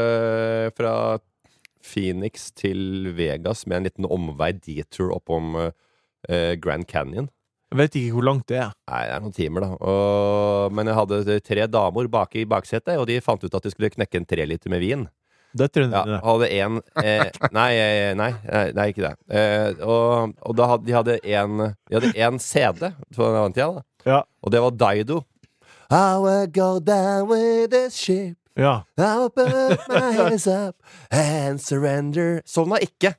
fra 0.76 0.94
Phoenix 1.86 2.50
til 2.58 3.12
Vegas 3.18 3.66
med 3.68 3.78
en 3.82 3.88
liten 3.90 4.08
omvei 4.10 4.52
detour 4.58 5.14
oppom 5.16 5.56
eh, 6.30 6.56
Grand 6.62 6.86
Canyon. 6.88 7.30
Jeg 7.72 7.80
vet 7.80 7.94
ikke 8.02 8.16
hvor 8.18 8.26
langt 8.28 8.48
det 8.52 8.58
er. 8.60 8.72
Nei, 8.92 9.02
det 9.08 9.14
er 9.16 9.22
noen 9.24 9.36
timer, 9.38 9.64
da. 9.64 9.70
Og, 9.80 10.74
men 10.76 10.90
jeg 10.92 10.98
hadde 10.98 11.38
tre 11.48 11.68
damer 11.72 12.10
bak 12.12 12.36
i 12.36 12.44
baksetet, 12.52 12.98
og 13.00 13.08
de 13.08 13.22
fant 13.24 13.44
ut 13.46 13.54
at 13.56 13.64
de 13.64 13.72
skulle 13.72 13.90
knekke 13.94 14.20
en 14.20 14.28
treliter 14.28 14.74
med 14.74 14.84
vin. 14.84 15.06
Døtrene 15.56 15.92
Ja, 15.96 16.02
dine. 16.08 16.20
hadde 16.24 16.50
en 16.58 16.78
eh, 17.04 17.32
nei, 17.58 17.70
eh, 17.80 18.12
nei, 18.16 18.30
nei, 18.48 18.66
nei, 18.76 18.86
ikke 18.92 19.06
det. 19.08 19.14
Eh, 19.36 19.82
og 19.88 20.36
og 20.48 20.56
da 20.60 20.68
hadde, 20.74 20.86
de 20.88 20.96
hadde 20.96 21.16
en 21.28 21.58
De 21.90 21.98
hadde 21.98 22.12
en 22.28 22.40
CD 22.44 22.92
på 23.16 23.32
den 23.38 23.56
tida, 23.56 23.70
da. 23.80 23.84
Ja. 24.08 24.20
Og 24.44 24.52
det 24.52 24.62
var 24.64 24.72
Daido. 24.80 25.22
I 25.92 26.16
will 26.24 26.48
go 26.48 26.80
down 26.80 27.28
with 27.28 27.70
this 27.72 27.96
ship. 28.00 28.38
Ja. 28.60 28.84
I 28.98 29.04
will 29.18 29.32
my 29.88 30.12
hands 30.16 30.48
up 30.48 30.76
and 31.10 31.62
surrender. 31.62 32.42
Sovna 32.46 32.80
ikke. 32.84 33.14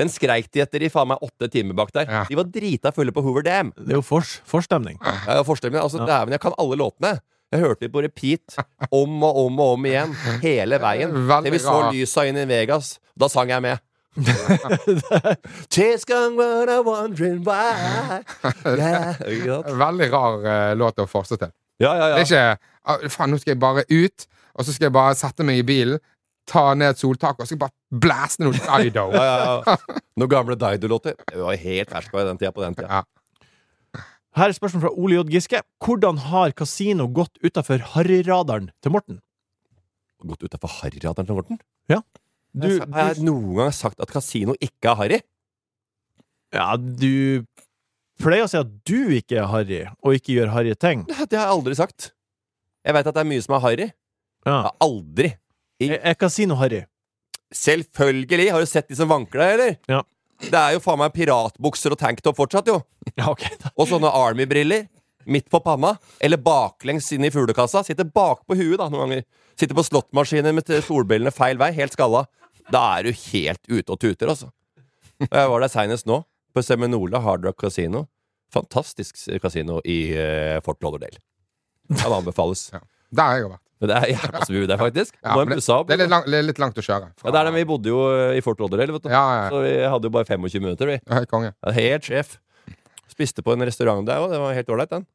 Den 0.00 0.08
skreik 0.08 0.48
de 0.54 0.62
etter 0.64 0.82
i 0.86 0.88
faen 0.92 1.10
meg 1.10 1.20
åtte 1.24 1.50
timer 1.52 1.76
bak 1.76 1.92
der. 1.92 2.08
Ja. 2.08 2.22
De 2.28 2.38
var 2.38 2.48
drita 2.48 2.92
fulle 2.96 3.12
på 3.12 3.24
Hoover 3.24 3.44
Dam. 3.44 3.74
Det 3.76 3.92
er 3.92 3.98
jo 3.98 4.04
fors, 4.06 4.38
forstemning. 4.48 4.96
Har 5.02 5.44
forestiller 5.44 5.82
altså, 5.82 6.00
Ja. 6.00 6.06
dæven, 6.06 6.32
jeg 6.32 6.40
kan 6.40 6.56
alle 6.58 6.76
låtene. 6.80 7.18
Jeg 7.50 7.60
hørte 7.60 7.84
de 7.84 7.88
på 7.90 8.00
repeat 8.02 8.56
om 8.94 9.22
og 9.26 9.46
om 9.46 9.60
og 9.60 9.72
om 9.74 9.86
igjen. 9.86 10.14
Hele 10.42 10.78
veien. 10.78 11.10
Til 11.44 11.52
vi 11.52 11.58
så 11.58 11.90
lysa 11.92 12.24
inn 12.30 12.38
i 12.38 12.46
Vegas. 12.46 12.98
Da 13.18 13.28
sang 13.28 13.50
jeg 13.50 13.62
med. 13.62 13.78
Gone 16.06 16.36
when 16.36 16.68
I'm 16.68 16.84
wondering 16.84 17.44
why. 17.44 18.22
Yeah. 18.64 19.14
Veldig 19.78 20.12
rar 20.12 20.46
uh, 20.46 20.76
låt 20.78 20.98
å 20.98 21.06
forse 21.10 21.36
til. 21.36 21.50
Ja, 21.80 21.94
ja, 21.96 22.08
Det 22.14 22.20
er 22.20 22.26
ikke 22.26 22.58
ah, 22.84 23.08
Faen, 23.08 23.30
nå 23.32 23.38
skal 23.40 23.54
jeg 23.54 23.60
bare 23.60 23.84
ut, 23.88 24.26
og 24.56 24.66
så 24.66 24.74
skal 24.74 24.88
jeg 24.88 24.96
bare 24.96 25.16
sette 25.18 25.46
meg 25.46 25.60
i 25.60 25.66
bilen, 25.66 26.00
ta 26.50 26.72
ned 26.74 26.98
soltaket, 26.98 27.42
og 27.42 27.46
så 27.46 27.52
skal 27.52 27.58
jeg 27.58 27.64
bare 27.66 28.00
blaste 28.06 28.42
noe 28.42 28.54
Dido. 28.82 29.06
ja, 29.14 29.24
ja, 29.24 29.56
ja. 29.66 30.02
Noen 30.18 30.32
gamle 30.32 30.56
Dido-låter. 30.58 31.16
Jeg 31.30 31.42
var 31.42 31.58
helt 31.64 31.92
ferska 31.94 32.22
i 32.22 32.28
den 32.28 32.40
tida 32.40 32.52
på 32.56 32.64
den 32.64 32.74
tida. 32.78 33.00
Ja. 33.00 33.04
Her 34.38 34.50
er 34.52 34.54
spørsmål 34.54 34.84
fra 34.84 34.92
Ole 34.94 35.16
J. 35.18 35.24
Giske. 35.34 35.60
Hvordan 35.82 36.20
har 36.30 36.52
kasino 36.54 37.08
gått 37.10 37.38
utafor 37.42 37.82
harryradaren 37.96 38.68
til 38.82 38.94
Morten? 38.94 39.18
Gått 40.22 40.44
utafor 40.46 40.70
harryradaren 40.80 41.26
til 41.26 41.38
Morten? 41.38 41.58
Du, 42.50 42.66
har 42.90 43.12
jeg 43.12 43.22
noen 43.26 43.52
gang 43.58 43.74
sagt 43.74 44.00
at 44.02 44.10
kasino 44.10 44.56
ikke 44.58 44.90
er 44.90 44.98
harry? 44.98 45.20
ja, 46.50 46.72
du 46.74 47.44
pleier 48.18 48.42
å 48.42 48.48
si 48.50 48.58
at 48.58 48.70
du 48.88 49.12
ikke 49.14 49.36
er 49.38 49.46
harry, 49.52 49.80
og 50.02 50.16
ikke 50.18 50.34
gjør 50.34 50.50
harry 50.50 50.74
ting. 50.74 51.04
Det 51.06 51.14
har 51.14 51.28
jeg 51.30 51.52
aldri 51.54 51.76
sagt. 51.78 52.08
Jeg 52.82 52.96
veit 52.96 53.06
at 53.06 53.14
det 53.14 53.22
er 53.22 53.28
mye 53.30 53.44
som 53.44 53.54
er 53.54 53.62
harry. 53.64 53.86
Jeg 54.46 54.52
Ja. 54.52 54.62
har 54.62 54.76
aldri 54.80 55.34
Er, 55.80 55.98
si 56.04 56.14
kasino 56.20 56.54
harry? 56.60 56.84
Selvfølgelig! 57.52 58.50
Har 58.52 58.60
du 58.60 58.66
sett 58.66 58.88
de 58.88 58.96
som 58.96 59.08
vanker 59.10 59.38
deg, 59.40 59.52
eller? 59.56 59.76
Ja. 59.90 60.02
Det 60.40 60.54
er 60.56 60.72
jo 60.76 60.80
faen 60.84 60.98
meg 61.02 61.12
piratbukser 61.12 61.92
og 61.92 61.98
tanktop 62.00 62.36
fortsatt, 62.38 62.68
jo. 62.70 62.78
Ja, 63.16 63.30
okay, 63.32 63.50
da. 63.60 63.72
Og 63.78 63.88
sånne 63.90 64.08
Army-briller. 64.12 64.86
Midt 65.30 65.50
på 65.52 65.60
panna. 65.64 65.96
Eller 66.20 66.40
baklengs 66.40 67.10
inn 67.12 67.26
i 67.26 67.30
fuglekassa. 67.32 67.82
Sitter 67.84 68.04
bakpå 68.08 68.56
huet, 68.56 68.78
da, 68.80 68.88
noen 68.88 69.04
ganger. 69.08 69.24
Sitter 69.60 69.76
på 69.76 69.84
slåttmaskiner 69.84 70.54
med 70.56 70.70
solbrillene 70.86 71.32
feil 71.34 71.58
vei. 71.60 71.72
Helt 71.76 71.92
skalla. 71.96 72.24
Da 72.72 72.84
er 72.98 73.08
du 73.08 73.12
helt 73.12 73.60
ute 73.68 73.92
og 73.92 73.98
tuter, 74.00 74.30
altså. 74.32 74.48
Og 75.20 75.28
Jeg 75.36 75.50
var 75.52 75.60
der 75.60 75.68
seinest 75.74 76.06
nå, 76.08 76.22
på 76.56 76.62
Seminola 76.64 77.20
Hard 77.20 77.44
Rock 77.44 77.60
Casino. 77.66 78.06
Fantastisk 78.54 79.18
kasino 79.42 79.80
i 79.84 79.98
uh, 80.16 80.60
Fort 80.64 80.80
Lauderdale. 80.82 81.20
Kan 81.98 82.14
anbefales. 82.16 82.70
Ja. 82.72 82.80
Der 83.10 83.26
har 83.26 83.38
jeg 83.38 83.46
jo 83.46 83.52
vært. 83.54 83.64
Men 83.80 83.90
det 83.90 83.96
er 83.96 84.10
jævla 84.14 84.44
smooth 84.44 84.68
der, 84.68 84.80
faktisk. 84.80 85.16
Ja, 85.24 85.36
det, 85.40 85.58
opp. 85.72 85.88
Det 85.88 85.96
er 85.96 86.02
litt, 86.02 86.12
lang, 86.12 86.26
er 86.28 86.46
litt 86.46 86.60
langt 86.60 86.80
å 86.80 86.84
kjøre. 86.84 87.10
Ja, 87.24 87.32
det 87.32 87.40
er 87.40 87.48
det, 87.48 87.54
Vi 87.56 87.66
bodde 87.70 87.92
jo 87.92 88.02
eh, 88.12 88.36
i 88.36 88.44
Fort 88.44 88.60
Lauderdale, 88.60 88.92
vet 88.96 89.06
du. 89.06 89.12
Ja, 89.12 89.24
ja, 89.38 89.46
Så 89.52 89.62
vi 89.64 89.72
hadde 89.94 90.10
jo 90.10 90.14
bare 90.14 90.28
25 90.28 90.66
minutter, 90.66 90.90
vi. 90.90 90.98
ja. 91.00 91.14
Hei, 91.16 91.28
konge. 91.30 91.54
Ja, 91.56 91.74
Helt 91.78 92.08
sjef. 92.10 92.36
Spiste 93.10 93.44
på 93.44 93.56
en 93.56 93.64
restaurant 93.66 94.04
der 94.06 94.20
òg. 94.22 94.34
Det 94.34 94.42
var 94.42 94.54
helt 94.56 94.74
ålreit, 94.74 94.92
den. 94.92 95.08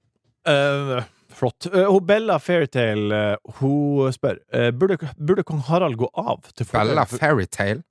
Uh, 0.46 1.06
Flott. 1.36 1.68
Uh, 1.74 1.96
Bella 2.06 2.38
Fairytale 2.42 3.22
uh, 3.38 3.56
hun 3.60 4.14
spør 4.14 4.38
uh, 4.54 4.70
burde, 4.76 4.98
burde 5.18 5.46
kong 5.48 5.64
Harald 5.70 5.98
gå 5.98 6.10
av 6.14 6.44
til 6.54 6.68
fordel 6.68 6.94
Bella 6.94 7.06
Fairytale. 7.10 7.82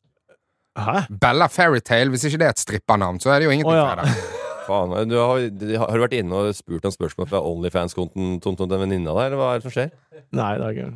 Hæ? 0.75 1.05
Bella 1.23 1.49
Fairytale, 1.51 2.11
hvis 2.11 2.27
ikke 2.29 2.43
det 2.43 2.51
er 2.51 2.57
et 2.57 2.62
strippernavn, 2.62 3.23
så 3.23 3.31
er 3.31 3.43
det 3.43 3.49
jo 3.49 3.55
ingenting 3.55 3.75
oh, 3.75 3.79
ja. 3.79 3.90
for 3.95 4.03
det. 4.03 4.44
Faen, 4.64 4.94
du 5.11 5.16
har, 5.18 5.48
du 5.50 5.72
har 5.79 5.90
du 5.90 6.05
vært 6.05 6.16
inne 6.18 6.40
og 6.40 6.55
spurt 6.57 6.87
om 6.88 6.94
spørsmål 6.94 7.31
fra 7.31 7.42
Onlyfans-kontoen 7.44 8.40
til 8.40 8.64
en 8.68 8.85
venninne 8.85 9.11
av 9.12 9.20
deg, 9.20 9.27
eller 9.31 9.40
hva 9.40 9.50
er 9.53 9.61
det 9.61 9.66
som 9.66 9.74
skjer? 9.74 9.90
Nei, 10.35 10.53
det 10.61 10.68
er 10.68 10.79
ikke 10.79 10.92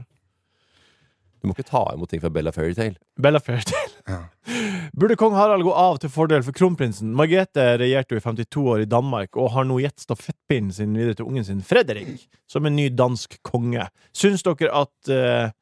Du 1.38 1.48
må 1.48 1.54
ikke 1.54 1.68
ta 1.68 1.84
imot 1.94 2.10
ting 2.10 2.22
fra 2.22 2.32
Bella 2.34 2.52
Fairytale. 2.54 2.96
Bella 3.20 3.42
Fairytale. 3.44 3.94
Ja. 4.08 4.22
Burde 4.98 5.18
kong 5.20 5.36
Harald 5.36 5.62
gå 5.66 5.74
av 5.76 6.00
til 6.02 6.10
fordel 6.10 6.42
for 6.46 6.56
kronprinsen? 6.56 7.12
Margrethe 7.14 7.66
regjerte 7.78 8.16
jo 8.16 8.22
i 8.22 8.24
52 8.24 8.64
år 8.72 8.82
i 8.82 8.88
Danmark 8.90 9.36
og 9.38 9.52
har 9.54 9.68
nå 9.68 9.76
gitt 9.84 10.02
stafettpinnen 10.02 10.72
sin 10.74 10.96
videre 10.96 11.18
til 11.18 11.28
ungen 11.28 11.46
sin 11.46 11.60
Fredrik, 11.62 12.26
som 12.50 12.66
en 12.66 12.74
ny 12.74 12.88
dansk 12.90 13.38
konge. 13.46 13.84
Syns 14.16 14.42
dere 14.48 14.72
at 14.80 15.12
uh, 15.12 15.52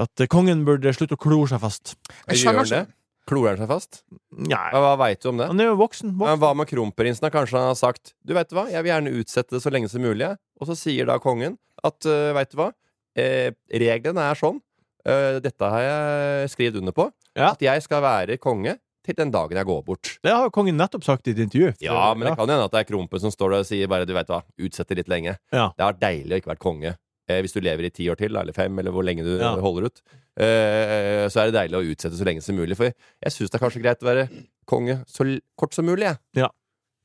at 0.00 0.22
kongen 0.30 0.62
burde 0.64 0.92
slutte 0.94 1.16
å 1.18 1.20
klore 1.20 1.50
seg 1.50 1.62
fast? 1.62 1.96
Jeg 2.30 2.44
skjønner 2.44 2.88
Klorer 3.30 3.54
han 3.54 3.62
seg 3.62 3.70
fast? 3.70 4.00
Nei, 4.34 4.66
hva 4.74 4.96
veit 4.98 5.22
du 5.22 5.30
om 5.30 5.38
det? 5.38 5.46
han 5.50 5.62
er 5.62 5.70
jo 5.70 5.78
voksen. 5.78 6.16
Voksen. 6.18 6.40
hva 6.42 6.50
med 6.58 6.70
kronprinsen? 6.70 7.30
Kanskje 7.30 7.60
han 7.60 7.70
har 7.70 7.78
sagt 7.78 8.14
Du 8.26 8.34
vet 8.34 8.50
hva, 8.56 8.66
jeg 8.72 8.82
vil 8.82 8.90
gjerne 8.90 9.14
utsette 9.20 9.54
det 9.54 9.62
så 9.62 9.72
lenge 9.72 9.90
som 9.92 10.02
mulig. 10.02 10.32
Og 10.60 10.70
så 10.70 10.76
sier 10.78 11.06
da 11.08 11.20
kongen 11.22 11.56
at 11.86 12.10
uh, 12.10 12.32
veit 12.36 12.50
du 12.52 12.58
hva, 12.60 12.68
eh, 13.16 13.54
reglene 13.72 14.26
er 14.28 14.36
sånn. 14.36 14.58
Uh, 15.06 15.38
dette 15.40 15.70
har 15.72 15.86
jeg 15.86 16.50
skrevet 16.52 16.80
under 16.82 16.96
på. 16.96 17.06
Ja. 17.38 17.54
At 17.54 17.62
jeg 17.64 17.86
skal 17.86 18.02
være 18.04 18.36
konge 18.42 18.76
til 19.06 19.16
den 19.16 19.30
dagen 19.32 19.56
jeg 19.56 19.68
går 19.68 19.84
bort. 19.86 20.16
Det 20.24 20.32
har 20.34 20.50
kongen 20.52 20.76
nettopp 20.76 21.06
sagt 21.06 21.30
i 21.30 21.32
et 21.32 21.40
intervju. 21.40 21.72
Ja, 21.80 22.10
men 22.14 22.28
det 22.28 22.34
kan 22.36 22.50
hende 22.50 22.66
at 22.66 22.74
det 22.74 22.82
er 22.82 22.90
Krompen 22.90 23.22
som 23.22 23.32
står 23.32 23.54
der 23.54 23.64
og 23.64 23.70
sier 23.70 23.88
bare 23.90 24.08
du 24.08 24.12
vet 24.16 24.28
hva, 24.28 24.42
utsette 24.60 24.98
litt 24.98 25.08
lenge. 25.08 25.38
Ja. 25.54 25.70
Det 25.72 25.84
har 25.86 25.94
vært 25.94 26.02
deilig 26.02 26.34
å 26.34 26.42
ikke 26.42 26.52
vært 26.52 26.64
konge. 26.66 26.92
Eh, 27.30 27.40
hvis 27.44 27.54
du 27.54 27.60
lever 27.62 27.86
i 27.88 27.92
ti 27.94 28.08
år 28.10 28.18
til, 28.20 28.34
eller 28.36 28.56
fem, 28.56 28.78
eller 28.82 28.94
hvor 28.94 29.06
lenge 29.06 29.24
du 29.26 29.36
Ja. 29.38 29.54
holder 29.62 29.86
ut, 29.88 30.02
eh, 30.36 31.28
så 31.30 31.42
er 31.42 31.50
det 31.50 31.58
deilig 31.58 31.78
å 31.78 31.86
utsette 31.94 32.18
så 32.18 32.26
lenge 32.26 32.42
som 32.42 32.58
mulig. 32.58 32.76
For 32.76 32.90
jeg 32.90 33.32
syns 33.32 33.50
det 33.50 33.60
er 33.60 33.64
kanskje 33.64 33.82
greit 33.84 34.02
å 34.02 34.10
være 34.10 34.28
konge 34.66 35.00
så 35.06 35.26
kort 35.58 35.74
som 35.74 35.86
mulig, 35.86 36.10
jeg. 36.34 36.50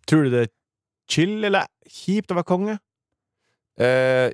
Tror 0.06 0.24
du 0.26 0.30
det 0.30 0.42
er 0.46 0.52
chill 1.10 1.44
eller 1.44 1.66
kjipt 1.90 2.32
å 2.34 2.38
være 2.38 2.50
konge? 2.50 2.80
Eh, 3.80 4.32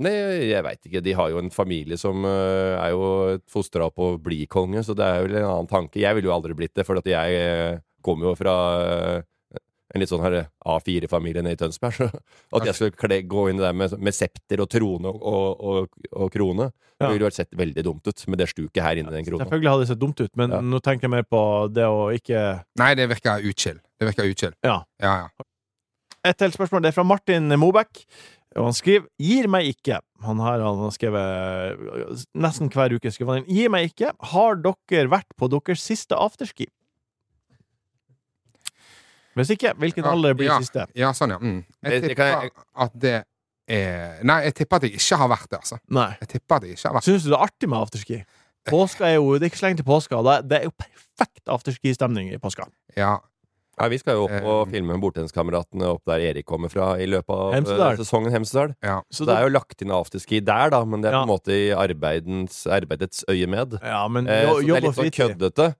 nei, 0.00 0.12
jeg 0.50 0.62
veit 0.66 0.86
ikke. 0.86 1.02
De 1.02 1.14
har 1.16 1.30
jo 1.30 1.40
en 1.40 1.50
familie 1.50 1.96
som 2.00 2.24
uh, 2.24 2.76
er 2.82 2.90
jo 2.94 3.38
fostra 3.50 3.88
opp 3.88 3.98
å 3.98 4.14
bli 4.22 4.44
konge, 4.50 4.84
så 4.84 4.94
det 4.96 5.06
er 5.06 5.22
jo 5.22 5.30
en 5.32 5.48
annen 5.48 5.70
tanke. 5.70 6.02
Jeg 6.02 6.14
ville 6.14 6.30
jo 6.30 6.34
aldri 6.36 6.56
blitt 6.58 6.74
det, 6.74 6.86
for 6.86 7.00
jeg 7.00 7.40
uh, 7.40 7.80
kommer 8.04 8.30
jo 8.30 8.34
fra 8.36 8.54
eh, 8.84 9.22
en 9.94 10.02
litt 10.02 10.10
sånn 10.10 10.22
her 10.24 10.36
A4-familie 10.66 11.42
nede 11.44 11.54
i 11.54 11.60
Tønsberg. 11.60 11.94
Så 12.50 12.58
at 12.58 12.66
jeg 12.68 12.74
skulle 12.78 12.98
kle, 12.98 13.20
gå 13.30 13.46
inn 13.50 13.60
der 13.62 13.72
med, 13.76 13.94
med 14.02 14.16
septer 14.16 14.62
og 14.64 14.68
trone 14.72 15.10
og, 15.10 15.22
og, 15.22 15.64
og, 15.64 16.10
og 16.12 16.32
krone, 16.34 16.70
Ja. 17.00 17.08
det 17.08 17.14
ville 17.16 17.26
vært 17.26 17.38
sett 17.40 17.50
veldig 17.58 17.82
dumt 17.84 18.06
ut 18.06 18.26
med 18.30 18.38
det 18.38 18.48
stuket 18.52 18.82
her 18.82 19.00
inne 19.00 19.10
i 19.10 19.16
den 19.16 19.26
krona. 19.26 19.44
Selvfølgelig 19.44 19.70
hadde 19.72 19.86
det 19.86 19.88
sett 19.92 20.02
dumt 20.02 20.20
ut, 20.20 20.30
men 20.36 20.50
Ja. 20.54 20.60
nå 20.62 20.80
tenker 20.82 21.08
jeg 21.08 21.14
mer 21.16 21.26
på 21.26 21.40
det 21.74 21.84
å 21.90 22.06
ikke 22.14 22.44
Nei, 22.78 22.94
det 22.94 23.08
virker 23.10 23.42
utskill. 23.50 23.80
Det 23.98 24.08
virker 24.10 24.30
utskill. 24.30 24.54
Ja. 24.62 24.82
Ja, 25.02 25.16
ja. 25.24 25.48
Et 26.24 26.38
til 26.40 26.54
spørsmål. 26.54 26.82
Det 26.82 26.88
er 26.88 26.96
fra 26.96 27.04
Martin 27.04 27.48
Mobæk. 27.60 28.04
Og 28.56 28.68
han 28.70 28.72
skriver 28.76 29.06
'Gir 29.18 29.48
meg 29.50 29.66
ikke'. 29.74 29.98
Han 30.22 30.38
her 30.38 30.62
han 30.62 30.78
har 30.78 30.90
skrevet 30.94 32.28
nesten 32.38 32.70
hver 32.70 32.94
uke. 32.94 33.10
Skriver 33.10 33.34
han 33.34 33.42
inn 33.42 33.50
'Gir 33.50 33.68
meg 33.72 33.90
ikke'. 33.90 34.12
Har 34.32 34.54
dere 34.56 35.10
vært 35.10 35.28
på 35.36 35.48
deres 35.50 35.82
siste 35.82 36.14
afterski? 36.14 36.66
Hvis 39.34 39.50
ikke, 39.50 39.74
hvilken 39.76 40.04
alder 40.04 40.34
blir 40.34 40.46
ja. 40.46 40.58
siste? 40.60 40.86
Ja, 40.94 41.10
sånn, 41.12 41.30
ja. 41.30 41.38
Mm. 41.38 41.64
Jeg 41.82 41.90
Det- 41.90 42.08
det 42.08 42.16
kan 42.16 42.40
tipper 42.42 42.62
at 42.76 42.98
det 42.98 43.24
er 43.68 44.22
Nei, 44.22 44.42
jeg 44.44 44.54
tipper 44.54 44.76
at 44.76 44.82
jeg 44.82 44.92
ikke 44.92 45.16
har 45.16 45.28
vært 45.28 45.48
det, 45.50 45.58
altså. 45.58 45.78
Nei. 45.90 46.16
Jeg 46.20 46.28
tipper 46.28 46.56
at 46.56 46.62
jeg 46.62 46.76
ikke 46.76 46.88
har 46.88 46.94
vært 47.00 47.04
Syns 47.08 47.22
du 47.24 47.30
det 47.30 47.38
er 47.38 47.44
artig 47.46 47.68
med 47.68 47.78
afterski? 47.78 48.24
Påska 48.68 49.04
er 49.10 49.14
jo, 49.16 49.38
Det 49.38 49.42
er 49.46 49.50
ikke 49.50 49.58
så 49.60 49.66
lenge 49.68 49.76
til 49.76 49.84
påska. 49.84 50.16
og 50.18 50.24
Det 50.24 50.48
det 50.48 50.58
er 50.60 50.64
jo 50.64 50.72
perfekt 50.78 51.46
afterski-stemning 51.48 52.32
i 52.32 52.36
påska. 52.38 52.66
Ja. 52.96 53.18
Ja, 53.80 53.88
vi 53.88 53.98
skal 53.98 54.14
jo 54.14 54.24
opp 54.28 54.44
og 54.44 54.68
Eh, 54.68 54.70
filme 54.70 54.94
Bordtenniskameratene 55.00 55.82
opp 55.90 56.04
der 56.06 56.20
Erik 56.20 56.46
kommer 56.46 56.70
fra 56.70 56.94
i 56.94 57.06
løpet 57.06 57.28
av 57.34 57.54
Hemsedal. 57.54 57.92
eh, 57.92 57.96
sesongen 57.96 58.30
Hemsedal. 58.30 58.74
ja. 58.84 59.00
Så 59.10 59.26
det 59.26 59.34
er 59.36 59.42
jo 59.42 59.48
lagt 59.48 59.82
inn 59.82 59.88
afterski 59.90 60.38
der, 60.44 60.70
da, 60.70 60.84
men 60.84 61.00
det 61.02 61.10
er 61.12 61.16
på 61.16 61.22
en 61.22 61.28
måte 61.28 61.48
i 61.50 61.70
arbeidens, 61.74 62.66
arbeidets 62.70 63.24
øyemed. 63.28 63.80
Ja, 63.82 64.06
men 64.06 64.28
Eh, 64.28 64.42
jo, 64.44 64.54
så 64.54 64.60
det 64.60 64.70
er 64.76 64.80
litt 64.80 64.94
sånn 64.94 65.10
fritid. 65.10 65.38
køddete. 65.38 65.74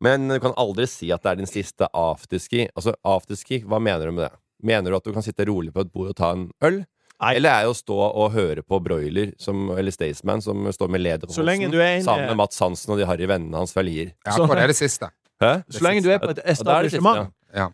Men 0.00 0.28
du 0.28 0.38
kan 0.40 0.54
aldri 0.56 0.86
si 0.86 1.10
at 1.12 1.22
det 1.24 1.30
er 1.32 1.40
din 1.40 1.46
siste 1.50 1.88
afterski. 1.94 2.68
Altså, 2.76 2.94
afterski, 3.04 3.62
hva 3.66 3.80
mener 3.82 4.06
du 4.06 4.12
med 4.12 4.28
det? 4.28 4.36
Mener 4.62 4.90
du 4.90 4.96
at 4.96 5.04
du 5.04 5.12
kan 5.14 5.22
sitte 5.22 5.46
rolig 5.48 5.72
på 5.74 5.80
et 5.84 5.92
bord 5.92 6.08
og 6.12 6.16
ta 6.18 6.32
en 6.34 6.48
øl? 6.62 6.84
Nei. 7.18 7.32
Eller 7.34 7.50
er 7.50 7.64
det 7.66 7.70
å 7.72 7.74
stå 7.74 7.96
og 8.14 8.30
høre 8.30 8.62
på 8.62 8.78
Broiler, 8.82 9.32
som, 9.42 9.70
eller 9.74 9.90
Staysman, 9.90 10.38
som 10.42 10.62
står 10.70 10.88
med 10.94 11.02
leder 11.02 11.26
er 11.82 12.02
sammen 12.06 12.28
med 12.30 12.36
Mats 12.38 12.60
Hansen 12.62 12.92
og 12.94 12.98
de 13.00 13.06
harry 13.10 13.26
vennene 13.26 13.58
hans 13.58 13.72
fra 13.74 13.82
Lier? 13.82 14.12
Ja, 14.24 14.36
Så- 14.36 14.46
det 14.46 14.62
er 14.62 14.66
det 14.70 14.76
siste. 14.78 15.10
Hæ? 15.42 15.50
Så 15.70 15.82
lenge 15.82 16.02
du 16.02 16.10
er 16.14 16.18
på 16.22 16.30
et 16.30 16.38
etablissement. 16.44 17.32
Ja. 17.54 17.68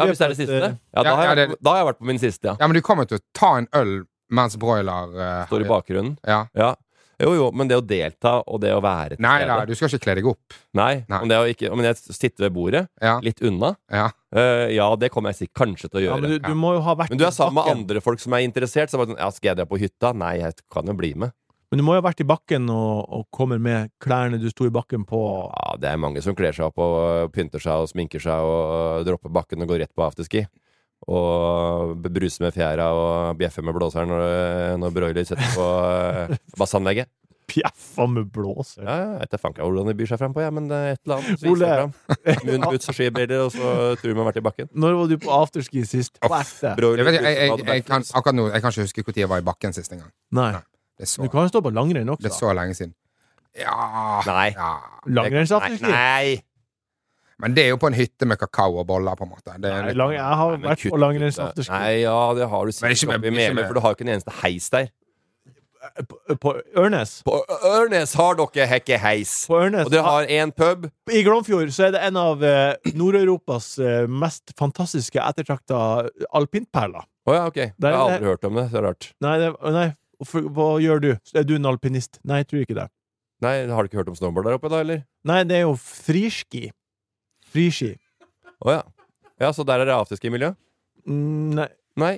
Ja, 0.00 0.06
hvis 0.08 0.18
det 0.18 0.24
er 0.24 0.28
det 0.32 0.36
siste? 0.36 0.56
eh, 0.64 0.74
Ja, 0.96 1.02
da 1.04 1.14
har, 1.16 1.36
jeg, 1.36 1.48
det- 1.50 1.58
da 1.62 1.70
har 1.70 1.78
jeg 1.84 1.86
vært 1.94 1.98
på 2.00 2.06
min 2.06 2.18
siste, 2.18 2.44
ja. 2.44 2.56
Ja, 2.58 2.66
men 2.66 2.74
du 2.74 2.80
kommer 2.80 3.04
til 3.06 3.18
å 3.18 3.20
ta 3.34 3.56
en 3.58 3.68
øl 3.74 4.04
mens 4.30 4.56
broiler 4.56 5.12
uh, 5.14 5.46
Står 5.46 5.60
i 5.60 5.68
bakgrunnen. 5.68 6.16
Ja. 6.26 6.46
Ja. 6.56 6.74
Jo, 7.20 7.34
jo, 7.36 7.46
men 7.52 7.68
det 7.68 7.76
å 7.76 7.82
delta 7.84 8.38
og 8.48 8.60
det 8.62 8.70
å 8.72 8.80
være 8.84 9.16
til 9.18 9.24
Nei 9.24 9.34
stede 9.42 9.56
da, 9.60 9.66
du 9.68 9.74
skal 9.76 9.90
ikke 9.92 10.04
kle 10.06 10.14
deg 10.20 10.28
opp. 10.32 10.54
Nei, 10.78 10.92
Nei. 11.06 11.18
Men 11.20 11.28
det 11.32 11.38
å 11.40 11.48
ikke, 11.52 11.70
men 11.76 11.88
jeg 11.90 11.96
sitter 12.16 12.46
ved 12.46 12.54
bordet, 12.56 12.84
Ja. 13.02 13.18
litt 13.24 13.42
unna 13.44 13.74
ja. 13.92 14.06
Uh, 14.34 14.70
Ja, 14.72 14.86
det 14.96 15.10
kommer 15.12 15.34
jeg 15.34 15.40
sikkert 15.42 15.60
kanskje 15.66 15.90
til 15.90 16.00
å 16.00 16.02
Ja, 16.04 16.08
gjøre. 16.14 16.22
men 16.22 16.30
du, 16.30 16.38
du 16.48 16.54
må 16.54 16.72
jo 16.78 16.80
ha 16.86 16.94
vært 16.96 17.10
Men 17.10 17.18
du 17.20 17.26
er 17.26 17.34
sammen 17.36 17.58
med 17.60 17.70
andre 17.74 18.00
folk 18.00 18.20
som 18.22 18.32
er 18.38 18.46
interessert. 18.46 18.88
Så 18.90 18.96
bare 19.00 19.12
sånn, 19.12 19.18
ja, 19.20 19.28
Skal 19.34 19.50
jeg 19.52 19.60
dra 19.60 19.66
på 19.68 19.78
hytta? 19.82 20.14
Nei, 20.16 20.36
jeg 20.40 20.54
kan 20.72 20.86
jo 20.86 20.94
bli 20.96 21.12
med. 21.14 21.32
Men 21.70 21.78
du 21.78 21.84
må 21.86 21.94
jo 21.94 22.00
ha 22.02 22.08
vært 22.08 22.20
i 22.24 22.26
bakken 22.26 22.64
og, 22.74 23.04
og 23.14 23.26
kommer 23.30 23.60
med 23.62 23.92
klærne 24.02 24.40
du 24.42 24.48
sto 24.50 24.66
i 24.66 24.72
bakken 24.74 25.04
på. 25.06 25.20
Ja, 25.52 25.76
Det 25.78 25.86
er 25.92 26.00
mange 26.02 26.22
som 26.24 26.34
kler 26.34 26.50
seg 26.56 26.66
opp 26.66 26.78
og 26.82 27.30
pynter 27.36 27.62
seg 27.62 27.84
og 27.84 27.90
sminker 27.92 28.18
seg 28.22 28.42
og 28.42 29.04
dropper 29.06 29.30
bakken 29.30 29.62
og 29.62 29.68
går 29.70 29.84
rett 29.84 29.94
på 29.94 30.02
afterski. 30.02 30.46
Og 31.08 31.94
bruse 32.04 32.42
med 32.44 32.52
fjæra 32.52 32.90
og 32.92 33.38
bjeffe 33.40 33.64
med 33.64 33.72
blåseren 33.76 34.10
når, 34.12 34.76
når 34.82 34.92
broiler 34.92 35.24
setter 35.24 35.54
på 35.56 35.70
eh, 35.88 36.36
bassanlegget. 36.60 37.08
Bjeffa 37.50 38.04
med 38.06 38.28
blåser. 38.30 38.84
Ja, 38.84 38.96
jeg 39.00 39.14
vet 39.24 39.32
ikke 39.40 39.64
hvordan 39.64 39.88
de 39.90 39.94
byr 39.98 40.10
seg 40.12 40.20
fram 40.20 40.34
på, 40.36 40.42
ja, 40.44 40.52
men 40.54 40.68
det 40.70 40.76
er 40.76 40.92
et 40.94 41.00
eller 41.02 41.16
annet. 41.16 41.46
Ole. 41.50 41.70
fram. 41.72 41.94
Moonboots 42.46 42.92
og 42.92 42.94
skibriller, 42.94 43.42
og 43.48 43.50
så 43.56 43.72
tror 43.98 44.14
man 44.14 44.22
har 44.22 44.28
vært 44.28 44.38
i 44.38 44.44
bakken. 44.46 44.68
Når 44.84 44.98
var 45.00 45.10
du 45.10 45.16
på 45.24 45.32
afterski 45.34 45.82
sist? 45.88 46.20
På 46.22 46.30
ekte? 46.36 46.76
Jeg, 46.78 47.08
jeg, 47.16 47.24
jeg, 47.24 47.64
jeg, 47.72 47.86
kan, 47.88 48.06
akkurat 48.06 48.38
nå, 48.38 48.46
jeg 48.52 48.62
kan 48.62 48.76
ikke 48.76 48.86
huske 48.86 49.06
når 49.08 49.20
jeg 49.24 49.32
var 49.34 49.42
i 49.42 49.46
bakken 49.50 49.74
sist 49.74 49.96
engang. 49.96 50.12
Nei. 50.36 50.52
Nei. 50.60 50.62
Så, 51.02 51.24
Du 51.24 51.32
kan 51.32 51.48
jo 51.48 51.50
stå 51.50 51.64
på 51.64 51.72
langrenn 51.74 52.12
også. 52.12 52.22
det 52.22 52.30
er 52.30 52.36
så 52.38 52.52
lenge 52.54 52.76
siden. 52.76 52.94
Ja, 53.58 54.20
Nei. 54.28 54.52
ja. 54.54 54.70
Langrennsafterski? 55.10 55.90
Nei! 55.90 56.38
Men 57.40 57.54
det 57.56 57.64
er 57.64 57.68
jo 57.72 57.78
på 57.80 57.88
en 57.90 57.96
hytte 57.98 58.26
med 58.28 58.38
kakao 58.40 58.78
og 58.82 58.86
boller, 58.88 59.16
på 59.18 59.24
en 59.26 59.30
måte. 59.32 59.54
Det 59.60 59.70
er 59.72 59.86
Nei, 59.88 59.92
lang, 59.96 60.12
jeg 60.16 60.38
har 60.42 60.56
Nei, 60.56 60.68
vært 60.68 60.86
på 60.92 60.98
langrennsafterski. 61.00 61.72
Nei, 61.72 61.92
ja, 62.04 62.16
det 62.36 62.48
har 62.52 62.66
du 62.66 62.72
sikkert 62.76 62.96
ikke 62.98 63.08
med- 63.10 63.20
oppe 63.20 63.26
i 63.26 63.30
ikke 63.46 63.54
med- 63.60 63.66
for 63.70 63.74
du 63.74 63.80
har 63.80 63.90
jo 63.94 63.98
ikke 63.98 64.06
en 64.08 64.14
eneste 64.16 64.34
heis 64.42 64.68
der. 64.70 64.90
På, 66.06 66.18
på 66.36 66.50
Ørnes. 66.76 67.22
På 67.24 67.38
Ørnes 67.64 68.12
har 68.14 68.34
dere 68.36 68.66
hekke 68.68 68.98
heis. 69.00 69.46
På 69.48 69.62
Ørnes. 69.64 69.86
Og 69.88 69.90
dere 69.94 70.02
har 70.04 70.26
én 70.28 70.52
pub. 70.52 70.84
I 71.10 71.22
Glomfjord 71.24 71.72
så 71.72 71.86
er 71.88 71.94
det 71.96 72.02
en 72.04 72.18
av 72.20 72.42
eh, 72.44 72.74
Nord-Europas 72.92 73.70
eh, 73.80 74.04
mest 74.06 74.52
fantastiske 74.60 75.16
ettertrakta 75.24 75.80
alpintperler. 76.36 77.06
Å 77.28 77.32
ja, 77.36 77.46
ok. 77.48 77.56
Jeg 77.56 77.72
har 77.80 77.96
aldri 78.04 78.28
hørt 78.28 78.44
om 78.44 78.60
det. 78.60 78.66
Så 78.74 78.82
rart. 78.84 79.08
Nei, 79.24 79.38
det, 79.40 79.50
nei. 79.72 79.86
For, 80.28 80.44
hva 80.52 80.68
gjør 80.84 81.00
du? 81.00 81.10
Er 81.32 81.46
du 81.48 81.54
en 81.56 81.70
alpinist? 81.72 82.20
Nei, 82.28 82.42
jeg 82.42 82.50
tror 82.52 82.66
ikke 82.66 82.76
det. 82.82 82.88
Nei, 83.40 83.54
Har 83.72 83.80
du 83.82 83.88
ikke 83.88 84.02
hørt 84.02 84.10
om 84.12 84.18
snowboard 84.18 84.50
der 84.50 84.58
oppe, 84.58 84.68
da, 84.68 84.82
eller? 84.84 85.00
Nei, 85.24 85.38
det 85.48 85.62
er 85.62 85.64
jo 85.64 85.72
friski. 85.80 86.66
Friski. 87.50 87.94
Å 88.60 88.74
ja. 88.78 88.80
Ja, 89.40 89.52
Så 89.56 89.64
der 89.66 89.82
er 89.82 89.88
det 89.88 89.96
afterski-miljø? 89.96 90.52
Mm, 91.08 91.54
Nei. 91.56 91.68
Nei. 91.96 92.16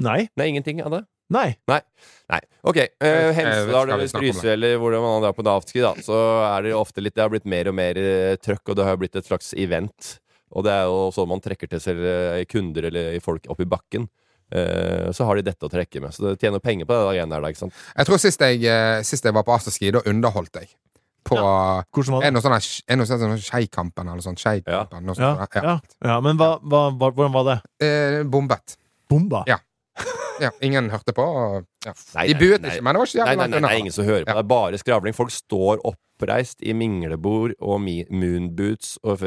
Nei. 0.00 0.20
Nei, 0.38 0.46
ingenting 0.52 0.80
av 0.84 0.94
det? 0.94 1.00
Nei. 1.30 1.50
Nei. 1.70 1.80
Nei. 2.32 2.40
Ok. 2.66 2.78
Eh, 2.80 2.88
Uh, 3.00 3.32
Hemsedal 3.36 3.92
eller? 3.94 4.08
Trysil 4.10 4.50
eller 4.54 4.78
hvordan 4.82 5.04
man 5.04 5.26
er 5.28 5.34
på 5.36 5.44
afterski, 5.46 5.82
da, 5.84 5.92
så 6.02 6.16
er 6.48 6.66
det 6.66 6.72
ofte 6.74 7.02
litt 7.04 7.14
Det 7.14 7.22
har 7.22 7.30
blitt 7.30 7.46
mer 7.46 7.70
og 7.70 7.76
mer 7.78 7.98
uh, 8.00 8.34
trøkk, 8.42 8.72
og 8.72 8.78
det 8.80 8.86
har 8.88 8.98
blitt 8.98 9.18
et 9.18 9.28
slags 9.28 9.52
event. 9.54 10.16
Og 10.50 10.66
det 10.66 10.72
er 10.74 10.88
jo 10.90 11.10
sånn 11.14 11.28
man 11.30 11.42
trekker 11.42 11.70
til 11.70 11.78
seg 11.78 12.00
eh, 12.02 12.40
kunder 12.50 12.88
eller 12.88 13.20
folk 13.22 13.44
opp 13.52 13.60
i 13.62 13.68
bakken. 13.70 14.08
Eh, 14.50 15.06
så 15.14 15.22
har 15.28 15.38
de 15.38 15.44
dette 15.46 15.62
å 15.62 15.70
trekke 15.70 16.02
med. 16.02 16.10
Så 16.10 16.24
det 16.24 16.40
tjener 16.42 16.58
penger 16.58 16.88
på 16.90 16.96
det 16.96 17.04
greiene 17.12 17.36
der, 17.36 17.46
ikke 17.52 17.60
sant? 17.68 17.76
jeg 17.94 18.08
tror 18.08 18.18
sist 18.18 18.42
jeg, 18.42 18.64
sist 19.06 19.28
jeg 19.28 19.36
var 19.36 19.46
på 19.46 19.54
afterski, 19.54 19.92
da 19.94 20.02
underholdt 20.10 20.58
jeg. 20.58 20.72
På 21.30 21.38
var 22.16 22.22
Er 22.26 22.30
det 22.30 22.98
noe 22.98 23.06
sånn 23.06 23.38
Skeikampen 23.40 24.08
eller 24.10 24.24
sånn? 24.24 24.36
Skeikampen? 24.40 25.06
noe 25.06 25.14
Ja, 25.16 25.34
sånt 25.36 25.54
ja. 25.64 25.78
ja 26.10 26.20
men 26.24 26.36
hva, 26.40 26.52
hva, 26.60 26.84
hvordan 26.98 27.32
var 27.32 27.44
det? 27.48 27.58
Eh, 27.86 28.22
bombet. 28.24 28.76
Bomba? 29.10 29.44
Ja. 29.50 29.58
Ja, 30.40 30.48
ingen 30.64 30.88
hørte 30.88 31.12
på. 31.12 31.20
og- 31.22 31.66
Ja. 31.84 31.92
Nei, 32.14 32.26
nei, 32.32 32.38
buet 32.40 32.62
nei. 32.62 32.70
ikke, 32.70 32.82
men 32.82 32.94
det 32.94 32.98
var 33.00 33.06
ikke 33.06 33.18
jævlig 33.20 33.36
langt 33.38 33.54
unna. 33.56 33.72
ingen 33.78 33.92
som 33.92 34.04
hører 34.06 34.24
på. 34.24 34.28
Ja. 34.28 34.34
Det 34.34 34.44
er 34.44 34.48
bare 34.48 34.78
skravling. 34.80 35.14
Folk 35.14 35.30
står 35.30 35.82
oppreist 35.84 36.62
i 36.62 36.72
minglebord 36.72 37.52
og 37.60 37.80
moonboots 37.80 38.98
og 39.04 39.18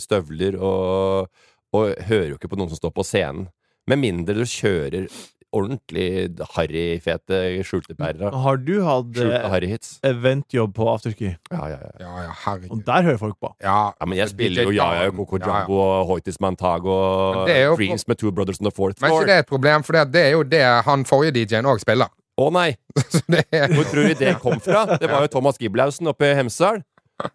støvler 0.00 0.56
og, 0.60 1.28
og 1.76 1.94
hører 2.08 2.28
jo 2.32 2.38
ikke 2.38 2.48
på 2.52 2.56
noen 2.60 2.70
som 2.72 2.80
står 2.80 2.94
på 2.96 3.04
scenen. 3.04 3.48
Med 3.86 3.98
mindre 4.02 4.34
du 4.34 4.42
kjører 4.48 5.08
ordentlig 5.56 6.06
harryfete 6.54 7.40
skjultebærere. 7.66 8.30
Har 8.44 8.60
du 8.60 8.74
hatt 8.84 9.16
Skjulte 9.16 9.70
eh, 9.70 9.76
eventjobb 10.10 10.74
på 10.76 10.88
afterski? 10.92 11.32
Ja, 11.52 11.68
ja, 11.72 11.78
ja. 11.80 11.92
Ja, 12.04 12.26
ja, 12.28 12.56
Og 12.70 12.84
der 12.86 13.08
hører 13.08 13.20
folk 13.22 13.38
på. 13.40 13.52
Ja, 13.62 13.92
Ja, 13.96 14.06
men 14.06 14.18
jeg 14.18 14.30
spiller 14.32 14.68
jo 14.68 14.74
Yaya 14.74 15.06
Dan. 15.06 15.16
Coco 15.16 15.38
Ja, 15.38 15.46
ja. 15.46 15.60
Jumbo 15.60 15.80
og 15.80 16.06
Hoitis 16.12 16.40
Mantago 16.40 16.92
og 16.92 17.48
Men 17.48 17.76
Dreams 17.76 18.06
med 18.08 18.16
Two 18.20 18.32
Brothers 18.32 18.60
on 18.60 18.70
the 18.70 18.74
Fourth 18.74 19.00
Men 19.02 19.10
er 19.10 19.14
ikke 19.14 19.26
det 19.26 19.34
er 19.34 19.44
et 19.44 19.50
problem, 19.50 19.82
for 19.82 19.92
det, 19.92 20.12
det 20.12 20.22
er 20.26 20.30
jo 20.36 20.42
det 20.42 20.62
han 20.86 21.04
forrige 21.04 21.32
DJ-en 21.36 21.66
òg 21.66 21.80
spiller. 21.82 22.12
Å 22.36 22.50
nei! 22.52 22.74
Er 23.52 23.72
Hvor 23.72 23.86
tror 23.88 24.10
du 24.10 24.14
det 24.20 24.34
kom 24.42 24.60
fra? 24.60 24.84
Det 25.00 25.08
var 25.08 25.24
jo 25.24 25.32
Thomas 25.32 25.56
Giblausen 25.60 26.10
oppe 26.12 26.28
i 26.28 26.36
Hemsedal. 26.36 26.82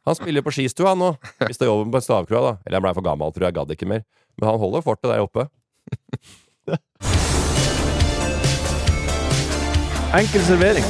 Han 0.06 0.18
spiller 0.18 0.46
på 0.46 0.54
skistua 0.54 0.94
nå. 0.94 1.16
Mista 1.48 1.66
jobben 1.66 1.90
på 1.94 2.04
stavkroa, 2.06 2.42
da. 2.42 2.54
Eller 2.66 2.78
han 2.78 2.86
blei 2.86 2.94
for 2.98 3.06
gammel, 3.06 3.34
tror 3.34 3.50
jeg. 3.50 3.58
Gadd 3.58 3.74
ikke 3.74 3.90
mer. 3.90 4.06
Men 4.38 4.52
han 4.52 4.62
holder 4.62 4.86
fortet 4.86 5.10
der 5.10 5.26
oppe. 5.26 5.50
Enkel 10.12 10.42
servering. 10.44 10.84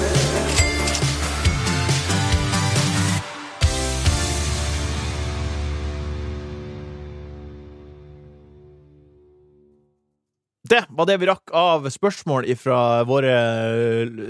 Det 10.65 10.85
var 10.89 11.05
det 11.05 11.19
vi 11.21 11.29
rakk 11.29 11.53
av 11.53 11.85
spørsmål 11.93 12.49
fra 12.57 13.03
våre 13.05 13.35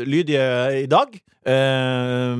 lydige 0.03 0.43
i 0.81 0.85
dag. 0.91 1.15
Eh, 1.47 2.35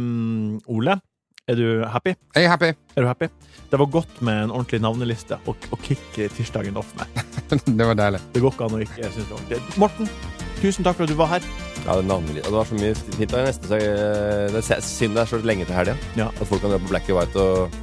Ole, 0.76 1.00
er 1.48 1.56
du 1.56 1.86
happy? 1.88 2.18
Jeg 2.36 2.44
er 2.44 2.52
happy. 2.52 2.74
Er 2.98 3.06
du 3.06 3.08
happy? 3.08 3.32
Det 3.72 3.80
var 3.80 3.94
godt 3.96 4.20
med 4.20 4.50
en 4.50 4.52
ordentlig 4.52 4.84
navneliste 4.84 5.40
å, 5.48 5.56
å 5.56 5.84
kicke 5.88 6.28
tirsdagen 6.36 6.76
off 6.76 6.92
med. 7.00 7.08
Det 7.80 7.88
var 7.88 7.96
deilig. 7.96 8.26
Det 8.36 8.44
går 8.44 8.58
ikke 8.58 8.68
an 8.68 8.76
å 8.76 8.86
ikke 8.90 9.08
synes 9.08 9.24
det 9.24 9.32
var 9.32 9.40
ordentlig. 9.40 9.80
Morten, 9.80 10.16
tusen 10.60 10.84
takk 10.84 11.00
for 11.00 11.08
at 11.08 11.16
du 11.16 11.22
var 11.24 11.38
her. 11.38 11.71
Ja, 11.86 11.98
det, 11.98 12.44
det 12.44 12.54
var 12.54 12.68
så 12.70 12.78
mye 12.78 12.96
fint. 12.96 13.32
Det 13.32 13.40
er 13.40 13.48
nesten 13.50 13.70
så 13.72 13.80
Det 13.80 14.62
er 14.62 14.86
synd 14.86 15.18
det 15.18 15.24
er 15.24 15.32
så 15.32 15.42
lenge 15.46 15.66
til 15.66 15.76
helga. 15.76 15.98
Ja. 16.20 16.30
At 16.30 16.48
folk 16.48 16.62
kan 16.64 16.74
dra 16.74 16.82
på 16.82 16.92
Black 16.92 17.10
and 17.10 17.18
White 17.18 17.42
og, 17.42 17.82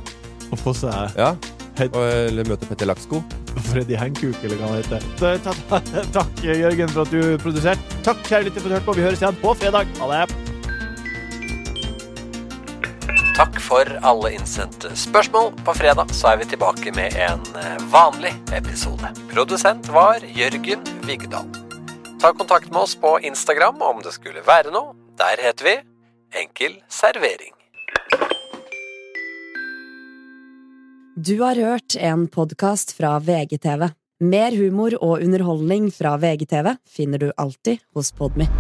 Og 0.52 0.58
få 0.62 0.72
seg 0.76 1.18
ja, 1.18 1.34
og 1.88 2.02
eller 2.08 2.48
møte 2.48 2.66
Petter 2.66 2.88
Laksko. 2.88 3.20
Freddy 3.68 3.96
Hankook, 3.98 4.38
eller 4.42 4.58
hva 4.58 4.70
han 4.70 4.78
heter. 4.80 5.06
Ta, 5.18 5.34
ta, 5.44 5.80
takk, 6.16 6.44
Jørgen, 6.46 6.90
for 6.94 7.04
at 7.04 7.12
du 7.12 7.38
produserte. 7.42 7.98
Takk, 8.06 8.22
kjære 8.28 8.48
lytter, 8.48 8.62
for 8.62 8.68
at 8.68 8.70
du 8.70 8.76
hørte 8.78 8.88
på. 8.88 8.96
Vi 8.98 9.06
høres 9.06 9.24
igjen 9.24 9.40
på 9.42 9.54
fredag. 9.58 9.90
Ha 10.00 10.10
det. 10.14 10.48
Takk 13.38 13.60
for 13.62 13.92
alle 14.02 14.32
innsendte 14.34 14.90
spørsmål. 14.98 15.52
På 15.66 15.74
fredag 15.78 16.10
så 16.16 16.32
er 16.32 16.40
vi 16.40 16.50
tilbake 16.50 16.94
med 16.96 17.14
en 17.28 17.46
eh, 17.60 17.78
vanlig 17.92 18.34
episode. 18.56 19.14
Produsent 19.30 19.92
var 19.94 20.26
Jørgen 20.34 20.82
Vigdal. 21.06 21.67
Ta 22.20 22.32
kontakt 22.32 22.70
med 22.70 22.80
oss 22.80 22.96
på 22.96 23.20
Instagram 23.20 23.82
om 23.82 24.02
det 24.02 24.12
skulle 24.12 24.42
være 24.46 24.72
noe. 24.74 24.94
Der 25.18 25.38
heter 25.42 25.68
vi 25.68 25.74
Enkel 26.42 26.80
servering. 26.90 27.54
Du 31.16 31.38
har 31.42 31.54
hørt 31.54 31.96
en 31.96 32.26
podkast 32.28 32.96
fra 32.98 33.18
VGTV. 33.18 33.88
Mer 34.20 34.56
humor 34.56 34.98
og 34.98 35.22
underholdning 35.22 35.92
fra 35.94 36.16
VGTV 36.18 36.74
finner 36.90 37.18
du 37.18 37.30
alltid 37.36 37.78
hos 37.94 38.12
Podmy. 38.12 38.50